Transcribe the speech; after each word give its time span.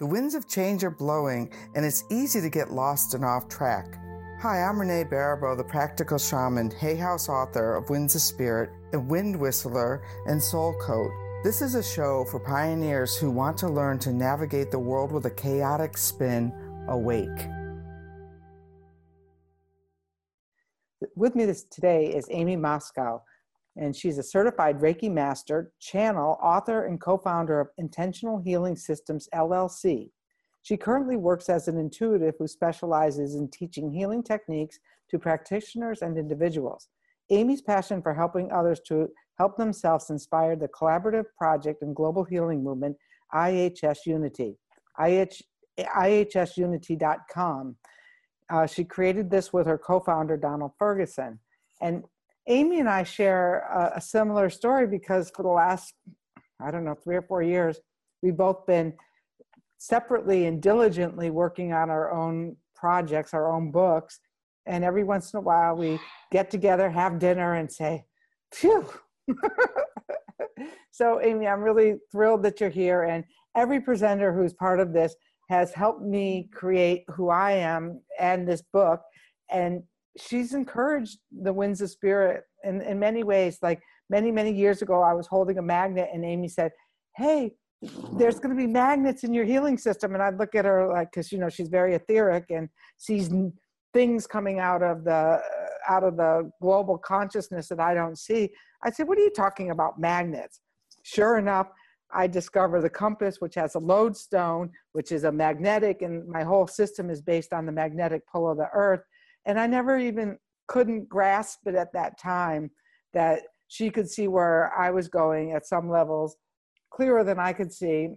The 0.00 0.06
winds 0.06 0.34
of 0.34 0.48
change 0.48 0.82
are 0.82 0.90
blowing, 0.90 1.52
and 1.74 1.84
it's 1.84 2.04
easy 2.10 2.40
to 2.40 2.48
get 2.48 2.72
lost 2.72 3.12
and 3.12 3.22
off 3.22 3.48
track. 3.48 3.98
Hi, 4.40 4.62
I'm 4.62 4.80
Renee 4.80 5.04
Baribeau, 5.04 5.54
the 5.58 5.62
practical 5.62 6.16
shaman, 6.16 6.70
Hay 6.70 6.96
House 6.96 7.28
author 7.28 7.76
of 7.76 7.90
Winds 7.90 8.14
of 8.14 8.22
Spirit, 8.22 8.70
a 8.94 8.98
wind 8.98 9.38
whistler, 9.38 10.02
and 10.24 10.42
soul 10.42 10.74
coat. 10.80 11.10
This 11.44 11.60
is 11.60 11.74
a 11.74 11.82
show 11.82 12.24
for 12.30 12.40
pioneers 12.40 13.14
who 13.14 13.30
want 13.30 13.58
to 13.58 13.68
learn 13.68 13.98
to 13.98 14.10
navigate 14.10 14.70
the 14.70 14.78
world 14.78 15.12
with 15.12 15.26
a 15.26 15.30
chaotic 15.30 15.98
spin 15.98 16.50
awake. 16.88 17.28
With 21.14 21.36
me 21.36 21.44
this, 21.44 21.64
today 21.64 22.06
is 22.06 22.26
Aimee 22.30 22.56
Mosco, 22.56 23.22
and 23.76 23.94
she's 23.94 24.18
a 24.18 24.22
certified 24.22 24.80
Reiki 24.80 25.10
master, 25.10 25.72
channel, 25.80 26.38
author, 26.42 26.86
and 26.86 27.00
co 27.00 27.16
founder 27.16 27.60
of 27.60 27.68
Intentional 27.78 28.38
Healing 28.38 28.76
Systems 28.76 29.28
LLC. 29.34 30.10
She 30.62 30.76
currently 30.76 31.16
works 31.16 31.48
as 31.48 31.68
an 31.68 31.78
intuitive 31.78 32.34
who 32.38 32.46
specializes 32.46 33.34
in 33.34 33.48
teaching 33.48 33.90
healing 33.90 34.22
techniques 34.22 34.78
to 35.10 35.18
practitioners 35.18 36.02
and 36.02 36.18
individuals. 36.18 36.88
Aimee's 37.30 37.62
passion 37.62 38.02
for 38.02 38.12
helping 38.12 38.50
others 38.52 38.80
to 38.88 39.08
help 39.38 39.56
themselves 39.56 40.10
inspired 40.10 40.60
the 40.60 40.68
collaborative 40.68 41.24
project 41.38 41.82
and 41.82 41.96
global 41.96 42.24
healing 42.24 42.62
movement, 42.62 42.96
IHS 43.32 43.98
Unity. 44.04 44.58
IH, 44.98 45.42
IHSUnity.com. 45.78 47.76
Uh, 48.50 48.66
she 48.66 48.84
created 48.84 49.30
this 49.30 49.52
with 49.52 49.66
her 49.66 49.78
co 49.78 50.00
founder, 50.00 50.36
Donald 50.36 50.72
Ferguson. 50.78 51.38
And 51.80 52.04
Aimee 52.48 52.80
and 52.80 52.88
I 52.88 53.02
share 53.02 53.60
a, 53.60 53.98
a, 53.98 54.00
similar 54.00 54.50
story 54.50 54.86
because 54.86 55.30
for 55.34 55.42
the 55.42 55.48
last, 55.48 55.94
I 56.60 56.70
don't 56.70 56.84
know, 56.84 56.94
three 56.94 57.16
or 57.16 57.22
four 57.22 57.42
years, 57.42 57.78
we've 58.22 58.36
both 58.36 58.66
been 58.66 58.94
separately 59.78 60.46
and 60.46 60.60
diligently 60.60 61.30
working 61.30 61.72
on 61.72 61.90
our 61.90 62.12
own 62.12 62.56
projects, 62.74 63.34
our 63.34 63.52
own 63.52 63.70
books. 63.70 64.20
And 64.66 64.84
every 64.84 65.04
once 65.04 65.32
in 65.32 65.38
a 65.38 65.42
while, 65.42 65.76
we 65.76 65.98
get 66.32 66.50
together, 66.50 66.90
have 66.90 67.18
dinner, 67.18 67.54
and 67.54 67.70
say, 67.70 68.04
phew. 68.52 68.88
so, 70.90 71.20
Aimee, 71.20 71.46
I'm 71.46 71.60
really 71.60 71.96
thrilled 72.12 72.42
that 72.42 72.60
you're 72.60 72.70
here. 72.70 73.04
And 73.04 73.24
every 73.56 73.80
presenter 73.80 74.32
who's 74.32 74.52
part 74.52 74.80
of 74.80 74.92
this 74.92 75.14
has 75.48 75.72
helped 75.72 76.02
me 76.02 76.48
create 76.52 77.04
who 77.08 77.28
I 77.28 77.52
am 77.52 78.00
and 78.18 78.46
this 78.46 78.62
book. 78.72 79.00
And 79.50 79.82
she's 80.20 80.54
encouraged 80.54 81.18
the 81.30 81.52
winds 81.52 81.80
of 81.80 81.90
spirit 81.90 82.44
in, 82.64 82.80
in 82.82 82.98
many 82.98 83.22
ways. 83.22 83.58
Like 83.62 83.80
many, 84.08 84.30
many 84.30 84.52
years 84.52 84.82
ago, 84.82 85.02
I 85.02 85.14
was 85.14 85.26
holding 85.26 85.58
a 85.58 85.62
magnet, 85.62 86.08
and 86.12 86.24
Aimee 86.24 86.48
said, 86.48 86.72
Hey, 87.16 87.52
there's 88.12 88.38
going 88.38 88.54
to 88.54 88.60
be 88.60 88.66
magnets 88.66 89.24
in 89.24 89.32
your 89.32 89.44
healing 89.44 89.78
system. 89.78 90.14
And 90.14 90.22
I'd 90.22 90.38
look 90.38 90.54
at 90.54 90.64
her 90.64 90.88
like, 90.88 91.10
because, 91.10 91.32
you 91.32 91.38
know, 91.38 91.48
she's 91.48 91.68
very 91.68 91.94
etheric 91.94 92.44
and 92.50 92.68
sees 92.98 93.30
things 93.92 94.26
coming 94.26 94.60
out 94.60 94.82
of 94.82 95.04
the 95.04 95.12
uh, 95.12 95.40
out 95.88 96.04
of 96.04 96.16
the 96.16 96.50
global 96.60 96.98
consciousness 96.98 97.68
that 97.68 97.80
I 97.80 97.94
don't 97.94 98.18
see. 98.18 98.50
I 98.84 98.90
said, 98.90 99.08
What 99.08 99.18
are 99.18 99.22
you 99.22 99.30
talking 99.30 99.70
about 99.70 99.98
magnets? 99.98 100.60
Sure 101.02 101.38
enough, 101.38 101.68
I 102.12 102.26
discover 102.26 102.80
the 102.80 102.90
compass, 102.90 103.36
which 103.40 103.54
has 103.54 103.74
a 103.74 103.78
lodestone, 103.78 104.70
which 104.92 105.12
is 105.12 105.24
a 105.24 105.32
magnetic, 105.32 106.02
and 106.02 106.26
my 106.28 106.42
whole 106.42 106.66
system 106.66 107.10
is 107.10 107.22
based 107.22 107.52
on 107.52 107.66
the 107.66 107.72
magnetic 107.72 108.22
pull 108.30 108.50
of 108.50 108.58
the 108.58 108.68
earth. 108.72 109.00
And 109.46 109.58
I 109.58 109.66
never 109.66 109.98
even 109.98 110.38
couldn't 110.68 111.08
grasp 111.08 111.60
it 111.66 111.74
at 111.74 111.92
that 111.92 112.18
time 112.18 112.70
that 113.12 113.42
she 113.68 113.90
could 113.90 114.08
see 114.08 114.28
where 114.28 114.72
I 114.76 114.90
was 114.90 115.08
going 115.08 115.52
at 115.52 115.66
some 115.66 115.88
levels 115.90 116.36
clearer 116.90 117.24
than 117.24 117.38
I 117.38 117.52
could 117.52 117.72
see, 117.72 118.08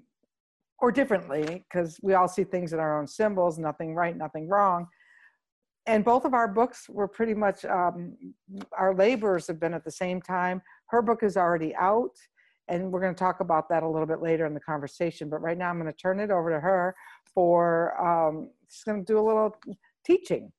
or 0.79 0.91
differently, 0.91 1.63
because 1.69 1.99
we 2.01 2.15
all 2.15 2.27
see 2.27 2.43
things 2.43 2.73
in 2.73 2.79
our 2.79 2.99
own 2.99 3.07
symbols, 3.07 3.59
nothing 3.59 3.93
right, 3.93 4.17
nothing 4.17 4.47
wrong. 4.47 4.87
And 5.85 6.03
both 6.03 6.25
of 6.25 6.33
our 6.33 6.47
books 6.47 6.89
were 6.89 7.07
pretty 7.07 7.33
much, 7.33 7.65
um, 7.65 8.15
our 8.77 8.95
labors 8.95 9.47
have 9.47 9.59
been 9.59 9.73
at 9.73 9.83
the 9.83 9.91
same 9.91 10.21
time. 10.21 10.61
Her 10.87 11.01
book 11.01 11.23
is 11.23 11.37
already 11.37 11.75
out 11.75 12.15
and 12.67 12.91
we're 12.91 13.01
going 13.01 13.13
to 13.13 13.19
talk 13.19 13.39
about 13.41 13.67
that 13.69 13.83
a 13.83 13.87
little 13.87 14.07
bit 14.07 14.21
later 14.21 14.45
in 14.45 14.53
the 14.53 14.59
conversation. 14.59 15.29
But 15.29 15.41
right 15.41 15.57
now, 15.57 15.69
I'm 15.69 15.79
going 15.79 15.91
to 15.91 15.97
turn 15.97 16.19
it 16.19 16.31
over 16.31 16.49
to 16.49 16.59
her 16.59 16.95
for 17.33 17.99
um, 18.01 18.49
she's 18.69 18.83
going 18.83 19.03
to 19.03 19.13
do 19.13 19.19
a 19.19 19.25
little 19.25 19.55
teaching. 20.05 20.51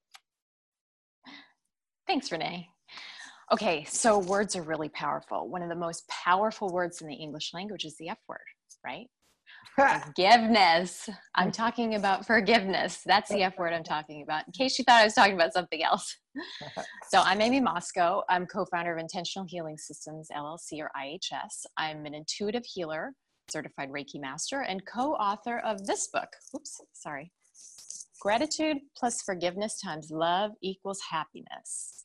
Thanks, 2.07 2.31
Renee. 2.31 2.69
Okay, 3.53 3.85
so 3.85 4.19
words 4.19 4.57
are 4.57 4.63
really 4.63 4.89
powerful. 4.89 5.49
One 5.49 5.63
of 5.63 5.69
the 5.69 5.75
most 5.75 6.09
powerful 6.09 6.71
words 6.71 7.01
in 7.03 7.09
the 7.09 7.15
English 7.15 7.53
language 7.53 7.85
is 7.85 7.97
the 7.99 8.09
F 8.09 8.19
word, 8.29 8.39
right? 8.85 9.07
forgiveness. 9.77 11.09
I'm 11.35 11.51
talking 11.51 11.95
about 11.95 12.27
forgiveness. 12.27 13.01
That's 13.05 13.31
the 13.31 13.43
F 13.43 13.59
word 13.59 13.73
I'm 13.73 13.85
talking 13.85 14.23
about, 14.23 14.47
in 14.47 14.53
case 14.53 14.79
you 14.79 14.85
thought 14.85 15.01
I 15.01 15.05
was 15.05 15.15
talking 15.15 15.35
about 15.35 15.53
something 15.53 15.83
else. 15.83 16.17
so, 17.11 17.21
I'm 17.21 17.41
Aimee 17.41 17.61
Mosco. 17.61 18.23
I'm 18.29 18.47
co 18.47 18.65
founder 18.67 18.93
of 18.93 18.99
Intentional 18.99 19.47
Healing 19.49 19.77
Systems 19.77 20.29
LLC 20.35 20.81
or 20.81 20.91
IHS. 20.97 21.67
I'm 21.77 22.07
an 22.07 22.15
intuitive 22.15 22.65
healer, 22.65 23.13
certified 23.49 23.91
Reiki 23.91 24.21
master, 24.21 24.63
and 24.63 24.85
co 24.87 25.15
author 25.15 25.59
of 25.61 25.87
this 25.87 26.09
book. 26.13 26.29
Oops, 26.55 26.81
sorry. 26.93 27.33
Gratitude 28.21 28.79
plus 28.97 29.23
forgiveness 29.23 29.81
times 29.81 30.11
love 30.11 30.53
equals 30.63 31.01
happiness. 31.11 32.03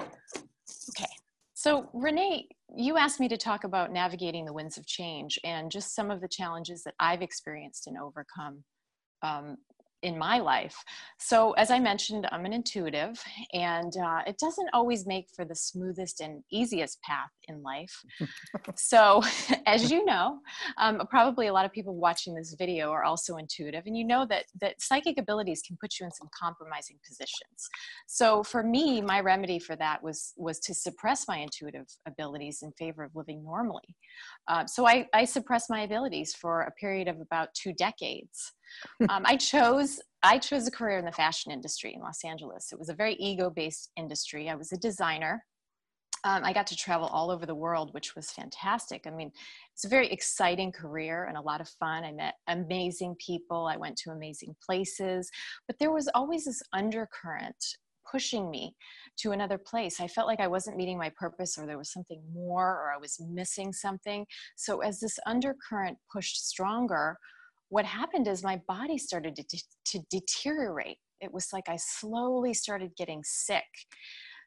Okay, 0.00 1.12
so 1.54 1.88
Renee, 1.92 2.48
you 2.74 2.96
asked 2.96 3.20
me 3.20 3.28
to 3.28 3.36
talk 3.36 3.64
about 3.64 3.92
navigating 3.92 4.44
the 4.44 4.52
winds 4.52 4.78
of 4.78 4.86
change 4.86 5.38
and 5.44 5.70
just 5.70 5.94
some 5.94 6.10
of 6.10 6.20
the 6.20 6.28
challenges 6.28 6.82
that 6.84 6.94
I've 6.98 7.22
experienced 7.22 7.86
and 7.86 7.98
overcome 7.98 8.64
um, 9.22 9.56
in 10.02 10.16
my 10.16 10.38
life. 10.38 10.76
So, 11.18 11.52
as 11.52 11.70
I 11.70 11.80
mentioned, 11.80 12.28
I'm 12.30 12.44
an 12.44 12.52
intuitive, 12.52 13.20
and 13.52 13.96
uh, 13.96 14.22
it 14.26 14.38
doesn't 14.38 14.68
always 14.72 15.06
make 15.06 15.26
for 15.34 15.44
the 15.44 15.54
smoothest 15.54 16.20
and 16.20 16.42
easiest 16.50 17.00
path 17.02 17.30
in 17.48 17.62
life. 17.62 18.04
so, 18.76 19.22
as 19.66 19.90
you 19.90 20.04
know, 20.04 20.38
um, 20.76 21.02
probably 21.10 21.48
a 21.48 21.52
lot 21.52 21.64
of 21.64 21.72
people 21.72 21.96
watching 21.96 22.34
this 22.34 22.54
video 22.54 22.90
are 22.90 23.04
also 23.04 23.36
intuitive, 23.36 23.86
and 23.86 23.96
you 23.96 24.04
know 24.04 24.24
that 24.26 24.44
that 24.60 24.80
psychic 24.80 25.18
abilities 25.18 25.62
can 25.66 25.76
put 25.80 25.98
you 25.98 26.06
in 26.06 26.12
some 26.12 26.28
compromising 26.38 26.98
positions. 27.06 27.68
So, 28.06 28.42
for 28.42 28.62
me, 28.62 29.00
my 29.00 29.20
remedy 29.20 29.58
for 29.58 29.74
that 29.76 30.02
was 30.02 30.32
was 30.36 30.60
to 30.60 30.74
suppress 30.74 31.26
my 31.26 31.38
intuitive 31.38 31.86
abilities 32.06 32.62
in 32.62 32.72
favor 32.72 33.02
of 33.02 33.16
living 33.16 33.42
normally. 33.42 33.96
Uh, 34.46 34.66
so, 34.66 34.86
I, 34.86 35.06
I 35.12 35.24
suppressed 35.24 35.70
my 35.70 35.80
abilities 35.80 36.34
for 36.34 36.62
a 36.62 36.70
period 36.72 37.08
of 37.08 37.20
about 37.20 37.48
two 37.54 37.72
decades 37.72 38.52
um, 39.08 39.22
I 39.24 39.36
chose 39.36 40.00
I 40.22 40.38
chose 40.38 40.66
a 40.66 40.70
career 40.70 40.98
in 40.98 41.04
the 41.04 41.12
fashion 41.12 41.52
industry 41.52 41.94
in 41.94 42.00
Los 42.00 42.24
Angeles. 42.24 42.72
It 42.72 42.78
was 42.78 42.88
a 42.88 42.94
very 42.94 43.14
ego 43.14 43.50
based 43.50 43.90
industry. 43.96 44.48
I 44.48 44.56
was 44.56 44.72
a 44.72 44.76
designer. 44.76 45.44
Um, 46.24 46.44
I 46.44 46.52
got 46.52 46.66
to 46.68 46.76
travel 46.76 47.06
all 47.06 47.30
over 47.30 47.46
the 47.46 47.54
world, 47.54 47.94
which 47.94 48.16
was 48.16 48.32
fantastic. 48.32 49.06
I 49.06 49.10
mean, 49.10 49.30
it's 49.72 49.84
a 49.84 49.88
very 49.88 50.08
exciting 50.08 50.72
career 50.72 51.26
and 51.26 51.36
a 51.36 51.40
lot 51.40 51.60
of 51.60 51.68
fun. 51.68 52.02
I 52.02 52.10
met 52.10 52.34
amazing 52.48 53.14
people. 53.24 53.66
I 53.66 53.76
went 53.76 53.96
to 53.98 54.10
amazing 54.10 54.56
places, 54.64 55.30
but 55.68 55.78
there 55.78 55.92
was 55.92 56.08
always 56.14 56.44
this 56.44 56.60
undercurrent 56.72 57.64
pushing 58.10 58.50
me 58.50 58.74
to 59.18 59.32
another 59.32 59.58
place. 59.58 60.00
I 60.00 60.08
felt 60.08 60.26
like 60.26 60.40
I 60.40 60.48
wasn't 60.48 60.76
meeting 60.76 60.98
my 60.98 61.10
purpose 61.10 61.58
or 61.58 61.66
there 61.66 61.78
was 61.78 61.92
something 61.92 62.22
more 62.32 62.68
or 62.68 62.92
I 62.92 62.98
was 62.98 63.20
missing 63.20 63.72
something. 63.72 64.26
So 64.56 64.80
as 64.80 64.98
this 65.00 65.18
undercurrent 65.26 65.98
pushed 66.12 66.46
stronger, 66.48 67.16
what 67.68 67.84
happened 67.84 68.26
is 68.28 68.42
my 68.42 68.60
body 68.68 68.98
started 68.98 69.36
to, 69.36 69.62
to 69.86 70.00
deteriorate. 70.10 70.98
It 71.20 71.32
was 71.32 71.48
like 71.52 71.68
I 71.68 71.76
slowly 71.76 72.54
started 72.54 72.92
getting 72.96 73.22
sick. 73.24 73.64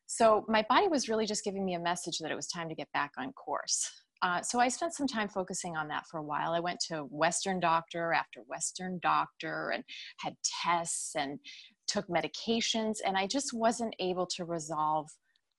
So 0.08 0.46
my 0.48 0.66
body 0.68 0.88
was 0.88 1.08
really 1.08 1.26
just 1.26 1.44
giving 1.44 1.64
me 1.64 1.76
a 1.76 1.80
message 1.80 2.18
that 2.20 2.32
it 2.32 2.36
was 2.36 2.48
time 2.48 2.70
to 2.70 2.76
get 2.76 2.92
back 2.94 3.12
on 3.18 3.32
course. 3.34 3.90
Uh, 4.22 4.42
so 4.42 4.60
I 4.60 4.68
spent 4.68 4.94
some 4.94 5.08
time 5.08 5.30
focusing 5.30 5.76
on 5.76 5.88
that 5.88 6.04
for 6.10 6.20
a 6.20 6.24
while. 6.24 6.52
I 6.52 6.60
went 6.60 6.80
to 6.90 7.04
Western 7.10 7.60
doctor 7.60 8.14
after 8.14 8.42
Western 8.46 9.00
doctor 9.02 9.72
and 9.74 9.84
had 10.20 10.36
tests 10.64 11.16
and 11.16 11.40
took 11.88 12.08
medications, 12.08 12.98
and 13.06 13.18
I 13.18 13.26
just 13.26 13.52
wasn't 13.52 13.96
able 14.00 14.28
to 14.38 14.46
resolve 14.46 15.10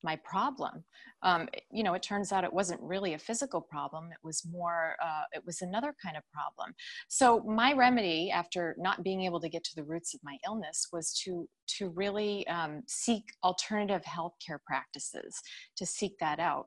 my 0.03 0.17
problem. 0.25 0.85
Um, 1.23 1.49
you 1.71 1.83
know, 1.83 1.95
it 1.95 2.03
turns 2.03 2.33
out 2.33 2.45
it 2.45 2.53
wasn't 2.53 2.81
really 2.83 3.15
a 3.15 3.19
physical 3.19 3.61
problem. 3.61 4.11
It 4.13 4.19
was 4.25 4.45
more, 4.51 4.97
uh, 5.03 5.25
it 5.33 5.43
was 5.47 5.63
another 5.63 5.95
kind 6.03 6.17
of 6.17 6.23
problem. 6.33 6.75
So 7.09 7.41
my 7.41 7.73
remedy 7.73 8.31
after 8.31 8.75
not 8.79 9.05
being 9.05 9.23
able 9.23 9.41
to 9.41 9.49
get 9.49 9.65
to 9.65 9.75
the 9.77 9.85
roots 9.85 10.15
of 10.15 10.21
my 10.25 10.37
illness 10.47 10.89
was 10.93 11.13
to, 11.25 11.49
to 11.79 11.91
really 11.91 12.47
um, 12.49 12.83
seek 12.89 13.25
alternative 13.45 14.03
healthcare 14.03 14.59
practices, 14.67 15.41
to 15.77 15.87
seek 15.87 16.19
that 16.19 16.41
out 16.41 16.67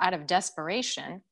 out 0.00 0.14
of 0.14 0.26
desperation 0.26 1.22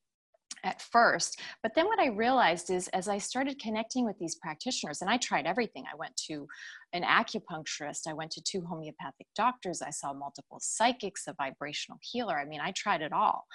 at 0.64 0.82
first. 0.82 1.40
But 1.62 1.74
then 1.74 1.86
what 1.86 1.98
I 1.98 2.08
realized 2.08 2.70
is 2.70 2.88
as 2.88 3.08
I 3.08 3.18
started 3.18 3.58
connecting 3.58 4.04
with 4.04 4.18
these 4.18 4.36
practitioners, 4.36 5.00
and 5.00 5.10
I 5.10 5.16
tried 5.16 5.46
everything. 5.46 5.84
I 5.90 5.96
went 5.96 6.16
to 6.28 6.46
an 6.92 7.02
acupuncturist, 7.02 8.06
I 8.08 8.12
went 8.12 8.30
to 8.32 8.42
two 8.42 8.62
homeopathic 8.62 9.26
doctors, 9.36 9.82
I 9.82 9.90
saw 9.90 10.12
multiple 10.12 10.58
psychics, 10.60 11.24
a 11.26 11.34
vibrational 11.34 11.98
healer. 12.02 12.38
I 12.38 12.44
mean, 12.44 12.60
I 12.60 12.72
tried 12.72 13.02
it 13.02 13.12
all. 13.12 13.46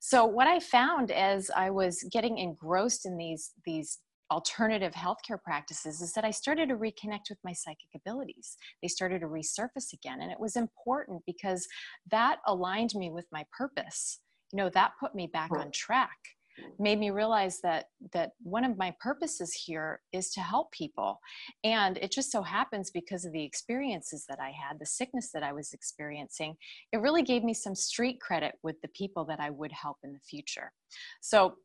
So 0.00 0.24
what 0.24 0.46
I 0.46 0.60
found 0.60 1.10
as 1.10 1.50
I 1.54 1.70
was 1.70 2.04
getting 2.12 2.38
engrossed 2.38 3.06
in 3.06 3.16
these 3.16 3.52
these 3.64 3.98
alternative 4.30 4.92
healthcare 4.92 5.40
practices 5.42 6.00
is 6.00 6.12
that 6.12 6.24
I 6.24 6.30
started 6.30 6.68
to 6.68 6.76
reconnect 6.76 7.28
with 7.30 7.38
my 7.44 7.52
psychic 7.52 7.88
abilities. 7.94 8.56
They 8.82 8.88
started 8.88 9.20
to 9.20 9.28
resurface 9.28 9.92
again. 9.92 10.20
And 10.20 10.32
it 10.32 10.40
was 10.40 10.56
important 10.56 11.22
because 11.26 11.66
that 12.10 12.38
aligned 12.46 12.94
me 12.94 13.10
with 13.10 13.26
my 13.30 13.44
purpose. 13.56 14.20
You 14.52 14.58
know, 14.58 14.70
that 14.70 14.92
put 15.00 15.14
me 15.14 15.28
back 15.28 15.50
on 15.52 15.70
track 15.70 16.16
made 16.78 16.98
me 16.98 17.10
realize 17.10 17.60
that 17.62 17.86
that 18.12 18.32
one 18.42 18.64
of 18.64 18.76
my 18.76 18.94
purposes 19.00 19.52
here 19.52 20.00
is 20.12 20.30
to 20.30 20.40
help 20.40 20.72
people. 20.72 21.20
And 21.64 21.98
it 21.98 22.10
just 22.10 22.30
so 22.30 22.42
happens 22.42 22.90
because 22.90 23.24
of 23.24 23.32
the 23.32 23.42
experiences 23.44 24.24
that 24.28 24.38
i 24.40 24.50
had 24.50 24.78
the 24.78 24.86
sickness 24.86 25.30
that 25.32 25.42
i 25.42 25.52
was 25.52 25.72
experiencing 25.72 26.54
it 26.92 26.98
really 26.98 27.22
gave 27.22 27.44
me 27.44 27.54
some 27.54 27.74
street 27.74 28.20
credit 28.20 28.54
with 28.62 28.80
the 28.82 28.88
people 28.88 29.24
that 29.24 29.40
i 29.40 29.50
would 29.50 29.72
help 29.72 29.98
in 30.04 30.12
the 30.12 30.20
future. 30.20 30.72
So 31.20 31.56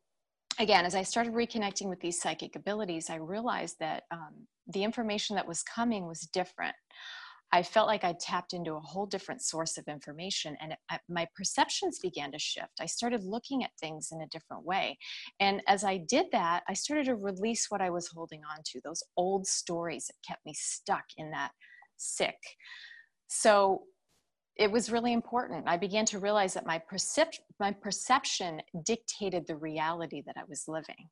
again 0.58 0.84
as 0.84 0.94
i 0.94 1.02
started 1.02 1.32
reconnecting 1.32 1.88
with 1.88 2.00
these 2.00 2.20
psychic 2.20 2.56
abilities 2.56 3.08
i 3.08 3.16
realized 3.16 3.76
that 3.80 4.04
um, 4.10 4.46
the 4.68 4.84
information 4.84 5.36
that 5.36 5.48
was 5.48 5.62
coming 5.62 6.06
was 6.06 6.28
different 6.32 6.74
I 7.52 7.62
felt 7.62 7.86
like 7.86 8.02
I 8.02 8.14
tapped 8.18 8.54
into 8.54 8.74
a 8.74 8.80
whole 8.80 9.04
different 9.04 9.42
source 9.42 9.76
of 9.76 9.86
information 9.86 10.56
and 10.60 10.72
it, 10.72 10.78
my 11.08 11.26
perceptions 11.36 11.98
began 11.98 12.32
to 12.32 12.38
shift. 12.38 12.80
I 12.80 12.86
started 12.86 13.24
looking 13.24 13.62
at 13.62 13.70
things 13.78 14.08
in 14.10 14.22
a 14.22 14.26
different 14.28 14.64
way. 14.64 14.96
And 15.38 15.62
as 15.68 15.84
I 15.84 15.98
did 15.98 16.26
that, 16.32 16.62
I 16.68 16.72
started 16.72 17.06
to 17.06 17.16
release 17.16 17.66
what 17.68 17.82
I 17.82 17.90
was 17.90 18.08
holding 18.08 18.40
on 18.50 18.62
to, 18.66 18.80
those 18.82 19.02
old 19.16 19.46
stories 19.46 20.06
that 20.06 20.14
kept 20.26 20.44
me 20.46 20.54
stuck 20.54 21.04
in 21.18 21.30
that 21.32 21.50
sick. 21.98 22.38
So 23.28 23.82
it 24.56 24.70
was 24.70 24.90
really 24.90 25.12
important. 25.12 25.64
I 25.66 25.76
began 25.76 26.06
to 26.06 26.18
realize 26.18 26.54
that 26.54 26.66
my, 26.66 26.80
percep- 26.90 27.40
my 27.60 27.72
perception 27.72 28.62
dictated 28.84 29.46
the 29.46 29.56
reality 29.56 30.22
that 30.26 30.36
I 30.38 30.44
was 30.48 30.64
living. 30.68 31.08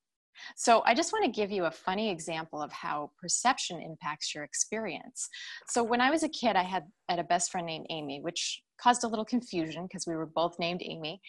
So 0.57 0.83
I 0.85 0.95
just 0.95 1.13
want 1.13 1.25
to 1.25 1.31
give 1.31 1.51
you 1.51 1.65
a 1.65 1.71
funny 1.71 2.11
example 2.11 2.63
of 2.63 2.73
how 2.73 3.11
perception 3.21 3.81
impacts 3.81 4.35
your 4.35 4.45
experience. 4.45 5.29
So 5.69 5.83
when 5.83 6.01
I 6.01 6.11
was 6.11 6.23
a 6.23 6.29
kid, 6.29 6.57
I 6.57 6.63
had, 6.63 6.85
had 7.09 7.19
a 7.19 7.25
best 7.25 7.51
friend 7.51 7.67
named 7.67 7.87
Amy, 7.91 8.21
which 8.21 8.63
caused 8.81 9.05
a 9.05 9.09
little 9.09 9.25
confusion 9.25 9.85
because 9.85 10.07
we 10.07 10.17
were 10.17 10.27
both 10.27 10.59
named 10.59 10.81
Amy, 10.83 11.21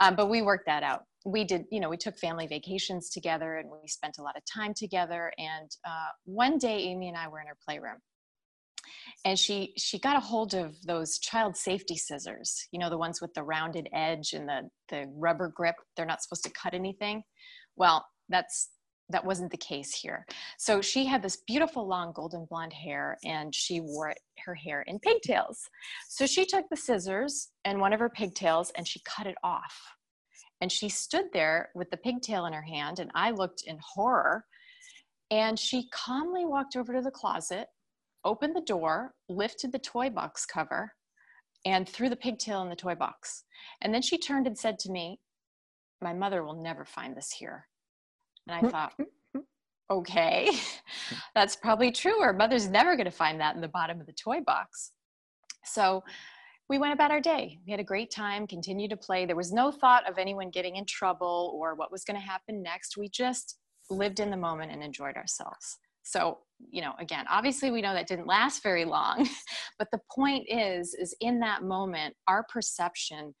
um, 0.00 0.14
but 0.14 0.28
we 0.28 0.42
worked 0.42 0.66
that 0.66 0.82
out. 0.82 1.04
We 1.24 1.44
did, 1.44 1.64
you 1.70 1.80
know, 1.80 1.88
we 1.88 1.96
took 1.96 2.18
family 2.18 2.46
vacations 2.46 3.10
together 3.10 3.56
and 3.56 3.70
we 3.70 3.88
spent 3.88 4.16
a 4.18 4.22
lot 4.22 4.36
of 4.36 4.42
time 4.44 4.74
together. 4.74 5.32
And 5.38 5.70
uh, 5.86 6.08
one 6.24 6.58
day, 6.58 6.78
Amy 6.80 7.08
and 7.08 7.16
I 7.16 7.28
were 7.28 7.40
in 7.40 7.46
her 7.46 7.56
playroom 7.66 7.96
and 9.24 9.38
she 9.38 9.72
she 9.76 9.98
got 9.98 10.16
a 10.16 10.20
hold 10.20 10.54
of 10.54 10.80
those 10.82 11.18
child 11.18 11.56
safety 11.56 11.96
scissors 11.96 12.66
you 12.72 12.78
know 12.78 12.90
the 12.90 12.98
ones 12.98 13.20
with 13.20 13.32
the 13.34 13.42
rounded 13.42 13.88
edge 13.92 14.32
and 14.32 14.48
the 14.48 14.62
the 14.88 15.06
rubber 15.16 15.48
grip 15.48 15.74
they're 15.96 16.06
not 16.06 16.22
supposed 16.22 16.44
to 16.44 16.50
cut 16.50 16.74
anything 16.74 17.22
well 17.76 18.04
that's 18.28 18.70
that 19.10 19.24
wasn't 19.24 19.50
the 19.50 19.56
case 19.56 19.94
here. 19.94 20.26
So 20.58 20.82
she 20.82 21.06
had 21.06 21.22
this 21.22 21.38
beautiful 21.46 21.86
long 21.86 22.12
golden 22.12 22.44
blonde 22.44 22.74
hair 22.74 23.16
and 23.24 23.54
she 23.54 23.80
wore 23.80 24.14
her 24.44 24.54
hair 24.54 24.82
in 24.82 24.98
pigtails. 24.98 25.68
So 26.08 26.26
she 26.26 26.44
took 26.44 26.66
the 26.68 26.76
scissors 26.76 27.48
and 27.64 27.80
one 27.80 27.92
of 27.92 28.00
her 28.00 28.10
pigtails 28.10 28.70
and 28.76 28.86
she 28.86 29.00
cut 29.04 29.26
it 29.26 29.36
off. 29.42 29.80
And 30.60 30.70
she 30.70 30.88
stood 30.88 31.26
there 31.32 31.70
with 31.74 31.90
the 31.90 31.96
pigtail 31.96 32.46
in 32.46 32.52
her 32.52 32.62
hand 32.62 32.98
and 32.98 33.10
I 33.14 33.30
looked 33.30 33.62
in 33.66 33.78
horror. 33.82 34.44
And 35.30 35.58
she 35.58 35.88
calmly 35.92 36.44
walked 36.44 36.76
over 36.76 36.92
to 36.92 37.02
the 37.02 37.10
closet, 37.10 37.68
opened 38.24 38.56
the 38.56 38.62
door, 38.62 39.14
lifted 39.28 39.72
the 39.72 39.78
toy 39.78 40.10
box 40.10 40.44
cover, 40.44 40.92
and 41.64 41.88
threw 41.88 42.08
the 42.08 42.16
pigtail 42.16 42.62
in 42.62 42.68
the 42.68 42.76
toy 42.76 42.94
box. 42.94 43.44
And 43.82 43.92
then 43.92 44.02
she 44.02 44.18
turned 44.18 44.46
and 44.46 44.58
said 44.58 44.78
to 44.80 44.90
me, 44.90 45.20
My 46.02 46.14
mother 46.14 46.42
will 46.44 46.62
never 46.62 46.84
find 46.84 47.16
this 47.16 47.30
here. 47.30 47.66
And 48.48 48.66
I 48.66 48.70
thought, 48.70 48.92
okay, 49.90 50.50
that's 51.34 51.56
probably 51.56 51.92
true. 51.92 52.20
Our 52.20 52.32
mother's 52.32 52.68
never 52.68 52.96
going 52.96 53.06
to 53.06 53.10
find 53.10 53.40
that 53.40 53.54
in 53.54 53.60
the 53.60 53.68
bottom 53.68 54.00
of 54.00 54.06
the 54.06 54.12
toy 54.12 54.40
box. 54.40 54.92
So 55.64 56.02
we 56.68 56.78
went 56.78 56.92
about 56.92 57.10
our 57.10 57.20
day. 57.20 57.58
We 57.66 57.70
had 57.70 57.80
a 57.80 57.84
great 57.84 58.10
time, 58.10 58.46
continued 58.46 58.90
to 58.90 58.96
play. 58.96 59.26
There 59.26 59.36
was 59.36 59.52
no 59.52 59.70
thought 59.70 60.08
of 60.08 60.18
anyone 60.18 60.50
getting 60.50 60.76
in 60.76 60.84
trouble 60.84 61.58
or 61.58 61.74
what 61.74 61.90
was 61.90 62.04
going 62.04 62.18
to 62.18 62.26
happen 62.26 62.62
next. 62.62 62.96
We 62.96 63.08
just 63.08 63.58
lived 63.90 64.20
in 64.20 64.30
the 64.30 64.36
moment 64.36 64.72
and 64.72 64.82
enjoyed 64.82 65.16
ourselves. 65.16 65.78
So, 66.02 66.38
you 66.70 66.80
know, 66.82 66.92
again, 66.98 67.26
obviously 67.28 67.70
we 67.70 67.82
know 67.82 67.94
that 67.94 68.06
didn't 68.06 68.26
last 68.26 68.62
very 68.62 68.84
long, 68.84 69.28
but 69.78 69.88
the 69.92 70.00
point 70.14 70.46
is 70.48 70.94
is 70.94 71.14
in 71.20 71.40
that 71.40 71.62
moment 71.62 72.14
our 72.26 72.44
perception 72.44 73.34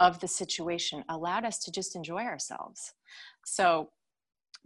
of 0.00 0.18
the 0.20 0.28
situation 0.28 1.04
allowed 1.08 1.44
us 1.44 1.58
to 1.60 1.70
just 1.70 1.96
enjoy 1.96 2.22
ourselves. 2.22 2.94
So, 3.46 3.90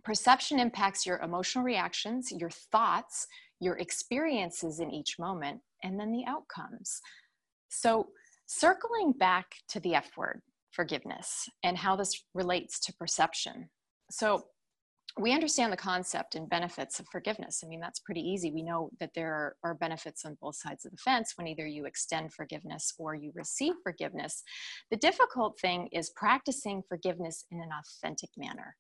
Perception 0.05 0.61
impacts 0.61 1.07
your 1.07 1.19
emotional 1.21 1.65
reactions, 1.65 2.31
your 2.31 2.51
thoughts, 2.51 3.27
your 3.61 3.79
experiences 3.79 4.79
in 4.79 4.91
each 4.91 5.19
moment, 5.19 5.61
and 5.83 5.99
then 5.99 6.13
the 6.13 6.25
outcomes. 6.27 7.01
So, 7.71 8.09
circling 8.47 9.13
back 9.13 9.47
to 9.71 9.81
the 9.81 9.95
F 9.95 10.11
word, 10.17 10.43
forgiveness, 10.73 11.49
and 11.63 11.79
how 11.79 11.97
this 11.97 12.23
relates 12.35 12.79
to 12.81 12.93
perception. 12.95 13.71
So, 14.11 14.45
we 15.19 15.33
understand 15.33 15.73
the 15.73 15.77
concept 15.77 16.35
and 16.35 16.51
benefits 16.51 16.99
of 16.99 17.07
forgiveness. 17.11 17.63
I 17.65 17.69
mean, 17.69 17.81
that's 17.81 18.01
pretty 18.01 18.21
easy. 18.21 18.51
We 18.51 18.65
know 18.65 18.91
that 18.99 19.13
there 19.15 19.55
are 19.63 19.75
benefits 19.75 20.25
on 20.25 20.37
both 20.43 20.57
sides 20.57 20.85
of 20.85 20.91
the 20.91 20.99
fence 20.99 21.35
when 21.37 21.47
either 21.47 21.67
you 21.67 21.87
extend 21.87 22.33
forgiveness 22.33 22.93
or 22.99 23.15
you 23.15 23.31
receive 23.33 23.75
forgiveness. 23.83 24.43
The 24.91 24.97
difficult 24.97 25.59
thing 25.61 25.89
is 25.93 26.11
practicing 26.17 26.83
forgiveness 26.89 27.45
in 27.53 27.61
an 27.61 27.69
authentic 27.73 28.31
manner 28.37 28.77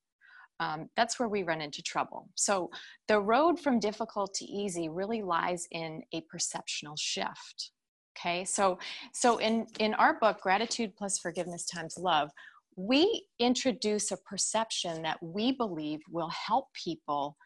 um, 0.60 0.88
that's 0.96 1.18
where 1.18 1.28
we 1.28 1.42
run 1.42 1.60
into 1.60 1.82
trouble. 1.82 2.28
So 2.34 2.70
the 3.08 3.20
road 3.20 3.58
from 3.58 3.80
difficult 3.80 4.34
to 4.34 4.44
easy 4.44 4.88
really 4.88 5.22
lies 5.22 5.66
in 5.70 6.02
a 6.12 6.20
perceptional 6.22 6.96
shift. 6.96 7.72
Okay, 8.16 8.44
so 8.44 8.78
so 9.12 9.38
in 9.38 9.66
in 9.80 9.94
our 9.94 10.18
book, 10.20 10.40
Gratitude 10.40 10.94
plus 10.96 11.18
Forgiveness 11.18 11.66
times 11.66 11.98
Love, 11.98 12.30
we 12.76 13.26
introduce 13.38 14.12
a 14.12 14.16
perception 14.18 15.02
that 15.02 15.20
we 15.20 15.52
believe 15.52 16.00
will 16.10 16.30
help 16.30 16.66
people 16.74 17.36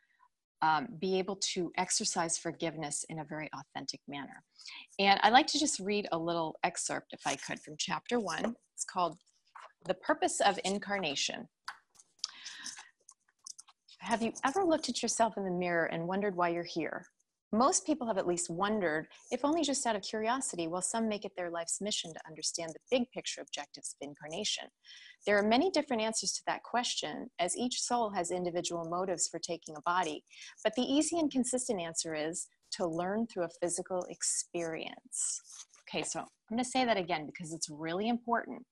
um, 0.60 0.88
be 1.00 1.18
able 1.18 1.36
to 1.54 1.70
exercise 1.76 2.36
forgiveness 2.36 3.04
in 3.08 3.20
a 3.20 3.24
very 3.24 3.48
authentic 3.54 4.00
manner. 4.08 4.42
And 4.98 5.20
I'd 5.22 5.32
like 5.32 5.46
to 5.48 5.58
just 5.58 5.78
read 5.78 6.08
a 6.12 6.18
little 6.18 6.56
excerpt, 6.64 7.12
if 7.12 7.20
I 7.26 7.36
could, 7.36 7.60
from 7.60 7.76
chapter 7.78 8.18
one. 8.18 8.54
It's 8.74 8.84
called 8.84 9.16
The 9.86 9.94
Purpose 9.94 10.40
of 10.40 10.58
Incarnation. 10.64 11.48
Have 14.00 14.22
you 14.22 14.32
ever 14.44 14.64
looked 14.64 14.88
at 14.88 15.02
yourself 15.02 15.36
in 15.36 15.44
the 15.44 15.50
mirror 15.50 15.86
and 15.86 16.06
wondered 16.06 16.36
why 16.36 16.48
you're 16.50 16.62
here? 16.62 17.04
Most 17.50 17.86
people 17.86 18.06
have 18.06 18.18
at 18.18 18.26
least 18.26 18.50
wondered, 18.50 19.08
if 19.30 19.44
only 19.44 19.62
just 19.62 19.86
out 19.86 19.96
of 19.96 20.02
curiosity, 20.02 20.66
while 20.66 20.82
some 20.82 21.08
make 21.08 21.24
it 21.24 21.32
their 21.36 21.50
life's 21.50 21.80
mission 21.80 22.12
to 22.12 22.20
understand 22.26 22.72
the 22.72 22.96
big 22.96 23.10
picture 23.10 23.40
objectives 23.40 23.94
of 23.94 24.06
incarnation. 24.06 24.64
There 25.26 25.38
are 25.38 25.42
many 25.42 25.70
different 25.70 26.02
answers 26.02 26.32
to 26.32 26.42
that 26.46 26.62
question, 26.62 27.28
as 27.38 27.56
each 27.56 27.80
soul 27.80 28.10
has 28.10 28.30
individual 28.30 28.84
motives 28.84 29.28
for 29.28 29.38
taking 29.38 29.76
a 29.76 29.82
body. 29.82 30.24
But 30.62 30.74
the 30.74 30.82
easy 30.82 31.18
and 31.18 31.30
consistent 31.30 31.80
answer 31.80 32.14
is 32.14 32.46
to 32.72 32.86
learn 32.86 33.26
through 33.26 33.44
a 33.44 33.58
physical 33.60 34.06
experience. 34.10 35.40
Okay, 35.88 36.02
so 36.02 36.20
I'm 36.20 36.26
going 36.50 36.62
to 36.62 36.70
say 36.70 36.84
that 36.84 36.98
again 36.98 37.24
because 37.24 37.54
it's 37.54 37.70
really 37.70 38.08
important 38.08 38.62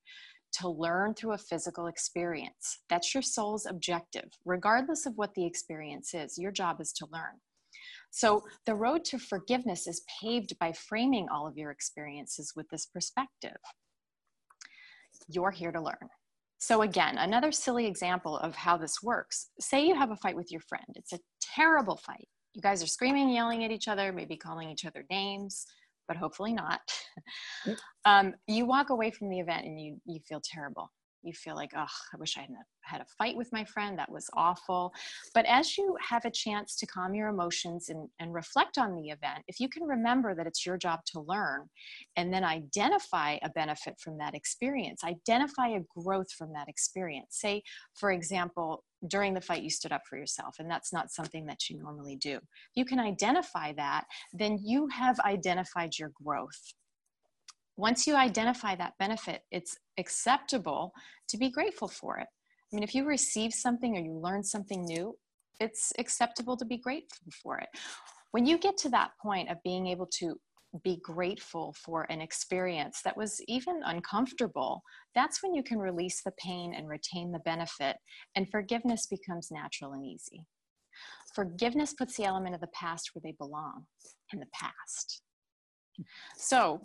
to 0.60 0.68
learn 0.68 1.14
through 1.14 1.32
a 1.32 1.38
physical 1.38 1.86
experience. 1.86 2.80
That's 2.88 3.14
your 3.14 3.22
soul's 3.22 3.66
objective. 3.66 4.30
Regardless 4.44 5.06
of 5.06 5.14
what 5.16 5.34
the 5.34 5.44
experience 5.44 6.14
is, 6.14 6.38
your 6.38 6.52
job 6.52 6.80
is 6.80 6.92
to 6.94 7.06
learn. 7.12 7.40
So, 8.10 8.42
the 8.64 8.74
road 8.74 9.04
to 9.06 9.18
forgiveness 9.18 9.86
is 9.86 10.04
paved 10.20 10.58
by 10.58 10.72
framing 10.72 11.28
all 11.28 11.46
of 11.46 11.58
your 11.58 11.70
experiences 11.70 12.52
with 12.56 12.66
this 12.70 12.86
perspective. 12.86 13.56
You're 15.28 15.50
here 15.50 15.72
to 15.72 15.82
learn. 15.82 16.08
So, 16.58 16.82
again, 16.82 17.18
another 17.18 17.52
silly 17.52 17.86
example 17.86 18.38
of 18.38 18.54
how 18.54 18.76
this 18.76 19.02
works. 19.02 19.50
Say 19.60 19.86
you 19.86 19.94
have 19.94 20.10
a 20.10 20.16
fight 20.16 20.36
with 20.36 20.50
your 20.50 20.62
friend, 20.62 20.86
it's 20.94 21.12
a 21.12 21.20
terrible 21.40 21.96
fight. 21.96 22.28
You 22.54 22.62
guys 22.62 22.82
are 22.82 22.86
screaming, 22.86 23.28
yelling 23.28 23.64
at 23.64 23.70
each 23.70 23.88
other, 23.88 24.12
maybe 24.12 24.36
calling 24.36 24.70
each 24.70 24.86
other 24.86 25.04
names 25.10 25.66
but 26.08 26.16
hopefully 26.16 26.52
not. 26.52 26.80
Um, 28.04 28.34
you 28.46 28.66
walk 28.66 28.90
away 28.90 29.10
from 29.10 29.30
the 29.30 29.40
event 29.40 29.66
and 29.66 29.80
you 29.80 30.00
you 30.06 30.20
feel 30.28 30.40
terrible. 30.40 30.92
You 31.26 31.32
feel 31.32 31.56
like, 31.56 31.72
oh, 31.76 31.86
I 32.14 32.16
wish 32.18 32.36
I 32.36 32.42
hadn't 32.42 32.58
had 32.82 33.00
a 33.00 33.06
fight 33.18 33.36
with 33.36 33.52
my 33.52 33.64
friend. 33.64 33.98
That 33.98 34.12
was 34.12 34.30
awful. 34.34 34.92
But 35.34 35.44
as 35.46 35.76
you 35.76 35.96
have 36.08 36.24
a 36.24 36.30
chance 36.30 36.76
to 36.76 36.86
calm 36.86 37.16
your 37.16 37.28
emotions 37.28 37.88
and, 37.88 38.08
and 38.20 38.32
reflect 38.32 38.78
on 38.78 38.94
the 38.94 39.08
event, 39.08 39.42
if 39.48 39.58
you 39.58 39.68
can 39.68 39.82
remember 39.82 40.36
that 40.36 40.46
it's 40.46 40.64
your 40.64 40.78
job 40.78 41.00
to 41.06 41.20
learn 41.20 41.68
and 42.16 42.32
then 42.32 42.44
identify 42.44 43.38
a 43.42 43.50
benefit 43.50 43.96
from 43.98 44.18
that 44.18 44.36
experience, 44.36 45.02
identify 45.02 45.70
a 45.70 45.80
growth 45.98 46.30
from 46.30 46.52
that 46.52 46.68
experience. 46.68 47.38
Say, 47.40 47.64
for 47.98 48.12
example, 48.12 48.84
during 49.08 49.34
the 49.34 49.40
fight 49.40 49.62
you 49.62 49.70
stood 49.70 49.92
up 49.92 50.02
for 50.08 50.16
yourself 50.16 50.56
and 50.58 50.70
that's 50.70 50.92
not 50.92 51.10
something 51.10 51.46
that 51.46 51.68
you 51.68 51.78
normally 51.78 52.16
do. 52.16 52.38
You 52.74 52.84
can 52.84 52.98
identify 52.98 53.72
that 53.74 54.04
then 54.32 54.58
you 54.62 54.88
have 54.88 55.18
identified 55.20 55.98
your 55.98 56.12
growth. 56.22 56.74
Once 57.76 58.06
you 58.06 58.14
identify 58.14 58.74
that 58.74 58.94
benefit 58.98 59.42
it's 59.50 59.76
acceptable 59.98 60.92
to 61.28 61.36
be 61.36 61.50
grateful 61.50 61.88
for 61.88 62.18
it. 62.18 62.26
I 62.72 62.76
mean 62.76 62.82
if 62.82 62.94
you 62.94 63.04
receive 63.04 63.52
something 63.52 63.96
or 63.96 64.00
you 64.00 64.12
learn 64.12 64.42
something 64.42 64.84
new 64.84 65.16
it's 65.60 65.92
acceptable 65.98 66.56
to 66.56 66.64
be 66.64 66.76
grateful 66.78 67.32
for 67.42 67.58
it. 67.58 67.68
When 68.32 68.44
you 68.44 68.58
get 68.58 68.76
to 68.78 68.88
that 68.90 69.12
point 69.22 69.50
of 69.50 69.62
being 69.62 69.86
able 69.86 70.06
to 70.18 70.38
be 70.82 70.98
grateful 71.02 71.74
for 71.84 72.06
an 72.10 72.20
experience 72.20 73.00
that 73.04 73.16
was 73.16 73.40
even 73.48 73.80
uncomfortable, 73.84 74.82
that's 75.14 75.42
when 75.42 75.54
you 75.54 75.62
can 75.62 75.78
release 75.78 76.22
the 76.22 76.32
pain 76.38 76.74
and 76.74 76.88
retain 76.88 77.32
the 77.32 77.38
benefit, 77.40 77.96
and 78.34 78.50
forgiveness 78.50 79.06
becomes 79.06 79.50
natural 79.50 79.92
and 79.92 80.04
easy. 80.04 80.46
Forgiveness 81.34 81.94
puts 81.94 82.16
the 82.16 82.24
element 82.24 82.54
of 82.54 82.60
the 82.60 82.68
past 82.68 83.10
where 83.12 83.22
they 83.22 83.34
belong 83.38 83.84
in 84.32 84.40
the 84.40 84.46
past. 84.52 85.22
So, 86.36 86.80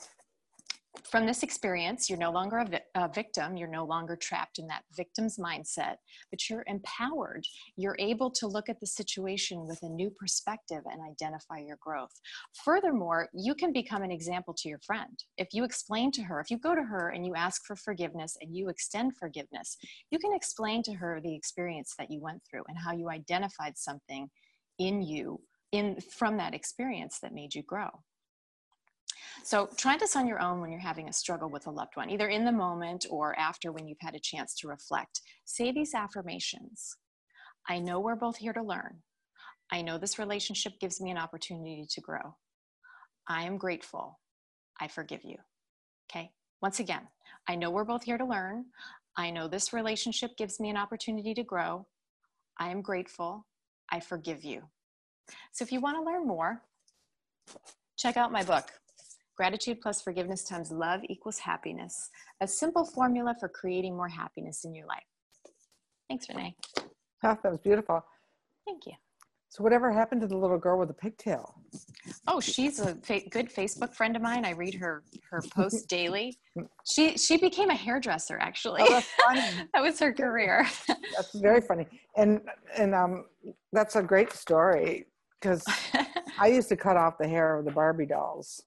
from 1.10 1.25
this 1.25 1.43
experience, 1.43 2.10
you're 2.10 2.19
no 2.19 2.31
longer 2.31 2.57
a, 2.60 2.65
vi- 2.65 2.81
a, 2.95 3.07
victim. 3.07 3.55
You're 3.55 3.69
no 3.69 3.86
longer 3.86 4.15
trapped 4.15 4.60
in 4.60 4.67
that 4.67 4.83
victim's 4.95 5.38
mindset, 5.38 5.95
but 6.29 6.50
you're 6.50 6.65
empowered. 6.67 7.45
You're 7.77 7.95
able 8.00 8.29
to 8.31 8.48
look 8.48 8.67
at 8.67 8.79
the 8.79 8.88
situation 8.88 9.65
with 9.67 9.79
a 9.83 9.89
new 9.89 10.10
perspective 10.10 10.81
and 10.86 11.01
identify 11.01 11.60
your 11.60 11.77
growth. 11.81 12.12
Furthermore, 12.63 13.29
you 13.33 13.55
can 13.55 13.71
become 13.71 14.03
an 14.03 14.12
example 14.12 14.53
to 14.57 14.69
your 14.69 14.79
friend. 14.79 15.17
If 15.38 15.50
you 15.53 15.63
explain 15.63 16.12
to 16.12 16.24
her, 16.24 16.39
if 16.41 16.51
you 16.51 16.57
go 16.57 16.75
to 16.75 16.83
her 16.83 17.10
and 17.10 17.25
you 17.25 17.36
ask 17.36 17.65
for 17.65 17.75
forgiveness 17.75 18.38
and 18.41 18.55
you 18.55 18.69
extend 18.69 19.17
forgiveness, 19.17 19.77
you 20.12 20.19
can 20.19 20.33
explain 20.33 20.83
to 20.83 20.93
her 20.93 21.21
the 21.24 21.36
experience 21.36 21.93
that 21.98 22.12
you 22.12 22.21
went 22.21 22.41
through 22.50 22.63
and 22.67 22.77
how 22.77 22.91
you 22.91 23.10
identified 23.10 23.77
something 23.77 24.29
in 24.77 25.01
you 25.01 25.39
in 25.71 26.00
from 26.01 26.38
that 26.38 26.53
experience 26.53 27.19
that 27.21 27.33
made 27.33 27.55
you 27.55 27.63
grow. 27.63 27.89
So 29.44 29.70
try 29.78 29.98
this 29.98 30.16
on 30.16 30.28
your 30.28 30.42
own 30.42 30.62
when 30.62 30.72
you're 30.72 30.80
having 30.80 31.10
a 31.10 31.13
struggle 31.13 31.50
with 31.50 31.68
a 31.68 31.72
loved 31.72 31.96
one, 31.96 32.10
either 32.10 32.30
in 32.30 32.46
the 32.46 32.51
moment 32.51 33.06
or 33.10 33.38
after 33.38 33.72
when 33.72 33.88
you've 33.88 34.01
had 34.01 34.16
a 34.16 34.20
chance 34.20 34.56
to 34.56 34.68
reflect. 34.68 35.22
Say 35.46 35.72
these 35.72 35.94
affirmations 35.94 36.96
I 37.70 37.80
know 37.80 38.00
we're 38.00 38.16
both 38.16 38.38
here 38.38 38.54
to 38.54 38.63
learn. 38.63 38.98
I 39.72 39.82
know 39.82 39.98
this 39.98 40.20
relationship 40.20 40.74
gives 40.80 41.00
me 41.00 41.12
an 41.12 41.18
opportunity 41.18 41.86
to 41.90 42.01
grow. 42.01 42.36
I 43.30 43.44
am 43.44 43.58
grateful. 43.58 44.20
I 44.80 44.88
forgive 44.88 45.24
you. 45.24 45.38
Okay. 46.12 46.32
Once 46.62 46.80
again, 46.80 47.08
I 47.48 47.56
know 47.56 47.70
we're 47.70 47.86
both 47.86 48.04
here 48.04 48.18
to 48.18 48.25
learn. 48.25 48.66
I 49.18 49.30
know 49.30 49.48
this 49.48 49.74
relationship 49.74 50.36
gives 50.38 50.60
me 50.60 50.70
an 50.70 50.78
opportunity 50.78 51.34
to 51.34 51.44
grow. 51.44 51.86
I 52.60 52.70
am 52.70 52.82
grateful. 52.82 53.46
I 53.92 54.00
forgive 54.00 54.44
you. 54.44 54.63
So 55.54 55.63
if 55.63 55.72
you 55.72 55.80
want 55.80 55.98
to 55.98 56.04
learn 56.04 56.28
more, 56.28 56.62
check 57.98 58.18
out 58.18 58.32
my 58.32 58.44
book, 58.44 58.72
Gratitude 59.41 59.81
plus 59.81 60.03
forgiveness 60.03 60.43
times 60.43 60.71
love 60.71 61.01
equals 61.10 61.39
happiness, 61.39 62.12
a 62.41 62.48
simple 62.48 62.86
formula 62.86 63.36
for 63.39 63.50
creating 63.50 63.98
more 63.98 64.07
happiness 64.07 64.65
in 64.65 64.75
your 64.75 64.86
life. 64.86 65.01
Thanks, 66.07 66.29
Renee. 66.29 66.55
Oh, 66.77 66.83
that 67.24 67.43
was 67.43 67.57
beautiful. 67.57 68.05
Thank 68.67 68.86
you. 68.86 68.93
So, 69.50 69.63
whatever 69.63 69.91
happened 69.91 70.21
to 70.21 70.27
the 70.27 70.38
little 70.38 70.60
girl 70.60 70.77
with 70.77 70.89
the 70.89 70.93
pigtail? 70.93 71.55
Oh, 72.27 72.39
she's 72.39 72.79
a 72.79 72.93
fa- 72.98 73.27
good 73.31 73.51
Facebook 73.51 73.95
friend 73.95 74.15
of 74.15 74.21
mine. 74.21 74.45
I 74.45 74.51
read 74.51 74.75
her 74.75 75.01
her 75.31 75.41
posts 75.55 75.86
daily. 75.89 76.38
She 76.86 77.17
she 77.17 77.38
became 77.38 77.71
a 77.71 77.75
hairdresser 77.75 78.38
actually. 78.39 78.81
Oh, 78.83 79.01
that 79.74 79.81
was 79.81 79.98
her 80.01 80.13
career. 80.13 80.67
that's 81.15 81.33
very 81.39 81.62
funny, 81.62 81.88
and 82.15 82.41
and 82.77 82.93
um, 82.93 83.25
that's 83.74 83.95
a 83.95 84.03
great 84.03 84.33
story 84.33 85.07
because 85.41 85.65
I 86.39 86.45
used 86.45 86.69
to 86.69 86.77
cut 86.77 86.95
off 86.95 87.17
the 87.17 87.27
hair 87.27 87.57
of 87.57 87.65
the 87.65 87.71
Barbie 87.71 88.05
dolls 88.05 88.62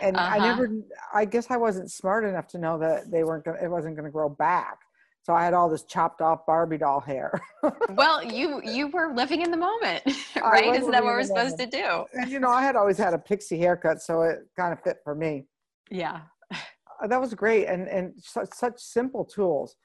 and 0.00 0.16
uh-huh. 0.16 0.34
I 0.34 0.38
never, 0.38 0.70
I 1.14 1.24
guess 1.24 1.50
I 1.50 1.56
wasn't 1.56 1.90
smart 1.90 2.24
enough 2.24 2.46
to 2.48 2.58
know 2.58 2.78
that 2.78 3.10
they 3.10 3.24
weren't 3.24 3.44
gonna, 3.44 3.58
it 3.62 3.68
wasn't 3.68 3.96
going 3.96 4.06
to 4.06 4.10
grow 4.10 4.28
back. 4.28 4.78
So 5.22 5.34
I 5.34 5.44
had 5.44 5.52
all 5.52 5.68
this 5.68 5.82
chopped 5.84 6.22
off 6.22 6.46
Barbie 6.46 6.78
doll 6.78 7.00
hair. 7.00 7.38
well, 7.90 8.24
you 8.24 8.62
you 8.64 8.88
were 8.88 9.12
living 9.14 9.42
in 9.42 9.50
the 9.50 9.58
moment, 9.58 10.02
right? 10.42 10.74
Isn't 10.74 10.90
that 10.90 11.04
what 11.04 11.12
we're 11.12 11.22
supposed 11.22 11.58
moment. 11.58 11.72
to 11.72 11.82
do? 11.82 12.04
And 12.14 12.30
you 12.30 12.40
know, 12.40 12.48
I 12.48 12.62
had 12.62 12.76
always 12.76 12.96
had 12.96 13.12
a 13.12 13.18
pixie 13.18 13.58
haircut, 13.58 14.00
so 14.00 14.22
it 14.22 14.38
kind 14.56 14.72
of 14.72 14.80
fit 14.80 14.98
for 15.04 15.14
me. 15.14 15.44
Yeah, 15.90 16.20
uh, 16.50 17.06
that 17.08 17.20
was 17.20 17.34
great, 17.34 17.66
and 17.66 17.88
and 17.88 18.14
such, 18.16 18.48
such 18.54 18.78
simple 18.78 19.22
tools. 19.22 19.76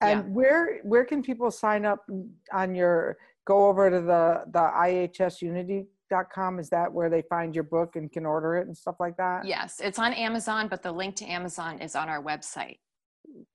And 0.00 0.20
yeah. 0.20 0.30
where 0.30 0.80
where 0.84 1.04
can 1.04 1.20
people 1.22 1.50
sign 1.50 1.84
up 1.84 2.06
on 2.52 2.74
your? 2.74 3.16
Go 3.44 3.66
over 3.66 3.90
to 3.90 4.00
the 4.00 4.44
the 4.52 4.60
IHS 4.60 5.42
Unity 5.42 5.88
com 6.32 6.58
is 6.58 6.68
that 6.70 6.92
where 6.92 7.10
they 7.10 7.22
find 7.22 7.54
your 7.54 7.64
book 7.64 7.96
and 7.96 8.12
can 8.12 8.26
order 8.26 8.56
it 8.56 8.66
and 8.66 8.76
stuff 8.76 8.96
like 9.00 9.16
that? 9.16 9.44
Yes 9.44 9.80
it's 9.82 9.98
on 9.98 10.12
amazon 10.12 10.68
but 10.68 10.82
the 10.82 10.92
link 10.92 11.16
to 11.16 11.24
amazon 11.26 11.80
is 11.80 11.96
on 11.96 12.08
our 12.08 12.22
website 12.22 12.78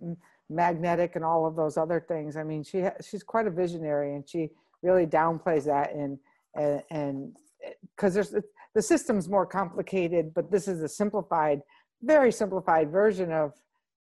magnetic 0.50 1.16
and 1.16 1.24
all 1.24 1.46
of 1.46 1.56
those 1.56 1.76
other 1.76 2.04
things. 2.06 2.36
I 2.36 2.42
mean, 2.42 2.62
she 2.62 2.84
she's 3.08 3.22
quite 3.22 3.46
a 3.46 3.50
visionary, 3.50 4.14
and 4.14 4.28
she 4.28 4.50
really 4.82 5.06
downplays 5.06 5.64
that. 5.64 5.94
And 5.94 6.18
and 6.90 7.36
because 7.96 8.14
there's 8.14 8.34
the 8.74 8.82
system's 8.82 9.28
more 9.28 9.46
complicated, 9.46 10.34
but 10.34 10.50
this 10.50 10.68
is 10.68 10.82
a 10.82 10.88
simplified, 10.88 11.60
very 12.02 12.32
simplified 12.32 12.90
version 12.90 13.32
of 13.32 13.52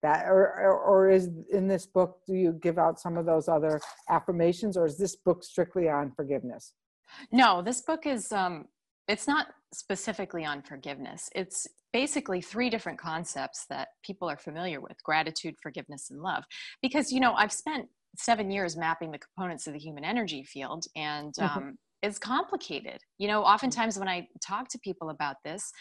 that. 0.01 0.25
Or, 0.25 0.59
or 0.59 0.79
or 0.79 1.09
is 1.09 1.29
in 1.51 1.67
this 1.67 1.85
book, 1.85 2.19
do 2.25 2.33
you 2.33 2.53
give 2.53 2.77
out 2.77 2.99
some 2.99 3.17
of 3.17 3.25
those 3.25 3.47
other 3.47 3.79
affirmations, 4.09 4.75
or 4.75 4.85
is 4.85 4.97
this 4.97 5.15
book 5.15 5.43
strictly 5.43 5.87
on 5.87 6.11
forgiveness? 6.15 6.73
No, 7.31 7.61
this 7.61 7.81
book 7.81 8.05
is 8.05 8.31
um, 8.31 8.65
it's 9.07 9.27
not 9.27 9.47
specifically 9.73 10.45
on 10.45 10.61
forgiveness. 10.61 11.29
It's 11.35 11.67
basically 11.93 12.41
three 12.41 12.69
different 12.69 12.99
concepts 12.99 13.65
that 13.69 13.89
people 14.03 14.29
are 14.29 14.37
familiar 14.37 14.81
with 14.81 15.01
gratitude, 15.03 15.55
forgiveness, 15.61 16.09
and 16.09 16.21
love. 16.21 16.43
Because, 16.81 17.11
you 17.11 17.19
know, 17.19 17.33
I've 17.33 17.51
spent 17.51 17.87
seven 18.17 18.51
years 18.51 18.77
mapping 18.77 19.11
the 19.11 19.19
components 19.19 19.67
of 19.67 19.73
the 19.73 19.79
human 19.79 20.03
energy 20.03 20.43
field, 20.43 20.85
and 20.95 21.33
mm-hmm. 21.33 21.57
um, 21.57 21.77
it's 22.01 22.19
complicated. 22.19 22.99
You 23.17 23.27
know, 23.27 23.43
oftentimes 23.43 23.97
when 23.97 24.07
I 24.07 24.27
talk 24.45 24.69
to 24.69 24.79
people 24.79 25.09
about 25.09 25.37
this, 25.43 25.71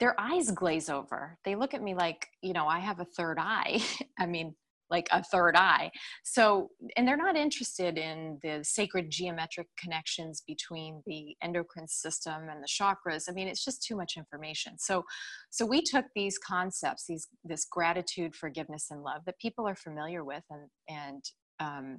their 0.00 0.18
eyes 0.20 0.50
glaze 0.50 0.90
over. 0.90 1.38
They 1.44 1.54
look 1.54 1.72
at 1.72 1.82
me 1.82 1.94
like, 1.94 2.26
you 2.42 2.52
know, 2.52 2.66
I 2.66 2.80
have 2.80 3.00
a 3.00 3.06
third 3.16 3.38
eye. 3.40 3.80
I 4.18 4.26
mean, 4.26 4.54
like 4.90 5.08
a 5.10 5.22
third 5.22 5.56
eye. 5.56 5.90
So, 6.24 6.70
and 6.96 7.06
they're 7.06 7.16
not 7.16 7.36
interested 7.36 7.98
in 7.98 8.38
the 8.42 8.60
sacred 8.62 9.10
geometric 9.10 9.66
connections 9.78 10.42
between 10.46 11.02
the 11.06 11.36
endocrine 11.42 11.88
system 11.88 12.48
and 12.50 12.62
the 12.62 12.68
chakras. 12.68 13.24
I 13.28 13.32
mean, 13.32 13.48
it's 13.48 13.64
just 13.64 13.82
too 13.82 13.96
much 13.96 14.14
information. 14.16 14.78
So, 14.78 15.04
so 15.50 15.66
we 15.66 15.82
took 15.82 16.04
these 16.14 16.38
concepts, 16.38 17.04
these 17.08 17.28
this 17.44 17.66
gratitude, 17.70 18.34
forgiveness, 18.34 18.86
and 18.90 19.02
love 19.02 19.22
that 19.26 19.38
people 19.38 19.66
are 19.66 19.76
familiar 19.76 20.24
with, 20.24 20.44
and 20.50 20.68
and 20.88 21.24
um, 21.58 21.98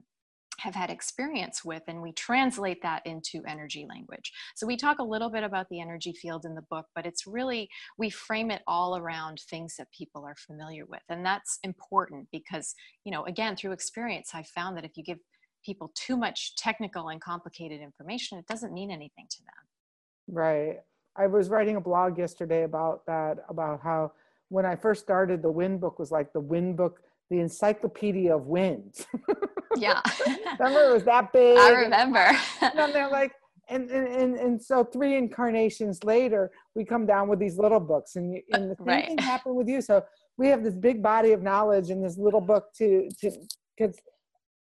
have 0.59 0.75
had 0.75 0.89
experience 0.89 1.63
with 1.63 1.83
and 1.87 2.01
we 2.01 2.11
translate 2.13 2.81
that 2.81 3.05
into 3.05 3.41
energy 3.47 3.85
language. 3.87 4.31
So 4.55 4.67
we 4.67 4.77
talk 4.77 4.99
a 4.99 5.03
little 5.03 5.29
bit 5.29 5.43
about 5.43 5.67
the 5.69 5.79
energy 5.79 6.13
field 6.13 6.45
in 6.45 6.55
the 6.55 6.63
book 6.69 6.85
but 6.95 7.05
it's 7.05 7.27
really 7.27 7.69
we 7.97 8.09
frame 8.09 8.51
it 8.51 8.61
all 8.67 8.97
around 8.97 9.39
things 9.49 9.75
that 9.77 9.87
people 9.91 10.25
are 10.25 10.35
familiar 10.35 10.85
with 10.85 11.01
and 11.09 11.25
that's 11.25 11.59
important 11.63 12.27
because 12.31 12.75
you 13.03 13.11
know 13.11 13.23
again 13.25 13.55
through 13.55 13.71
experience 13.71 14.31
i 14.33 14.43
found 14.43 14.75
that 14.75 14.85
if 14.85 14.91
you 14.95 15.03
give 15.03 15.19
people 15.65 15.91
too 15.95 16.17
much 16.17 16.55
technical 16.55 17.09
and 17.09 17.21
complicated 17.21 17.81
information 17.81 18.37
it 18.37 18.47
doesn't 18.47 18.73
mean 18.73 18.91
anything 18.91 19.25
to 19.29 19.39
them. 19.43 20.35
Right. 20.35 20.77
I 21.15 21.27
was 21.27 21.49
writing 21.49 21.77
a 21.77 21.81
blog 21.81 22.17
yesterday 22.17 22.63
about 22.63 23.05
that 23.07 23.37
about 23.49 23.81
how 23.81 24.11
when 24.49 24.65
i 24.65 24.75
first 24.75 25.01
started 25.01 25.41
the 25.41 25.51
wind 25.51 25.81
book 25.81 25.99
was 25.99 26.11
like 26.11 26.31
the 26.31 26.39
wind 26.39 26.77
book 26.77 27.01
the 27.29 27.39
encyclopedia 27.39 28.33
of 28.33 28.45
winds 28.45 29.05
Yeah. 29.79 30.01
remember 30.59 30.89
it 30.89 30.93
was 30.93 31.03
that 31.03 31.31
big? 31.33 31.57
I 31.57 31.71
remember. 31.71 32.31
and 32.61 32.93
they're 32.93 33.09
like, 33.09 33.33
and, 33.69 33.89
and, 33.89 34.35
and 34.35 34.61
so 34.61 34.83
three 34.83 35.17
incarnations 35.17 36.03
later, 36.03 36.51
we 36.75 36.85
come 36.85 37.05
down 37.05 37.27
with 37.27 37.39
these 37.39 37.57
little 37.57 37.81
books 37.81 38.15
and, 38.15 38.33
you, 38.33 38.41
and 38.53 38.71
the 38.71 38.75
same 38.77 38.87
right. 38.87 39.07
thing 39.07 39.17
happened 39.17 39.55
with 39.55 39.67
you. 39.67 39.81
So 39.81 40.03
we 40.37 40.47
have 40.47 40.63
this 40.63 40.75
big 40.75 41.03
body 41.03 41.33
of 41.33 41.41
knowledge 41.41 41.89
in 41.89 42.01
this 42.01 42.17
little 42.17 42.39
book 42.41 42.67
to, 42.77 43.09
to, 43.19 43.31
because 43.77 43.97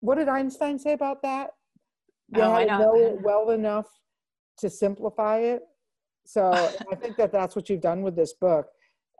what 0.01 0.17
did 0.17 0.29
Einstein 0.29 0.79
say 0.79 0.93
about 0.93 1.23
that? 1.23 1.51
You 2.35 2.43
Oh, 2.43 2.53
I 2.53 2.65
know. 2.65 2.79
know 2.79 2.97
it 2.97 3.21
well 3.23 3.51
enough 3.51 3.87
to 4.59 4.71
simplify 4.71 5.39
it. 5.39 5.63
So 6.25 6.51
I 6.51 6.95
think 6.97 7.17
that 7.17 7.33
that's 7.33 7.55
what 7.55 7.69
you've 7.69 7.81
done 7.81 8.03
with 8.03 8.17
this 8.17 8.33
book, 8.33 8.67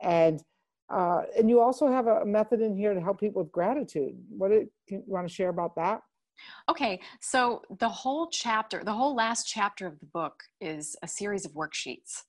and 0.01 0.41
uh, 0.89 1.23
and 1.37 1.49
you 1.49 1.59
also 1.59 1.87
have 1.87 2.07
a 2.07 2.25
method 2.25 2.61
in 2.61 2.75
here 2.75 2.93
to 2.93 3.01
help 3.01 3.19
people 3.19 3.43
with 3.43 3.51
gratitude. 3.51 4.15
What 4.29 4.51
it, 4.51 4.69
you 4.87 5.03
want 5.05 5.27
to 5.27 5.33
share 5.33 5.49
about 5.49 5.75
that? 5.75 6.01
Okay, 6.69 6.99
so 7.19 7.63
the 7.79 7.89
whole 7.89 8.29
chapter, 8.29 8.83
the 8.83 8.93
whole 8.93 9.15
last 9.15 9.47
chapter 9.47 9.87
of 9.87 9.99
the 9.99 10.05
book 10.05 10.43
is 10.61 10.95
a 11.01 11.07
series 11.07 11.45
of 11.45 11.53
worksheets. 11.53 12.23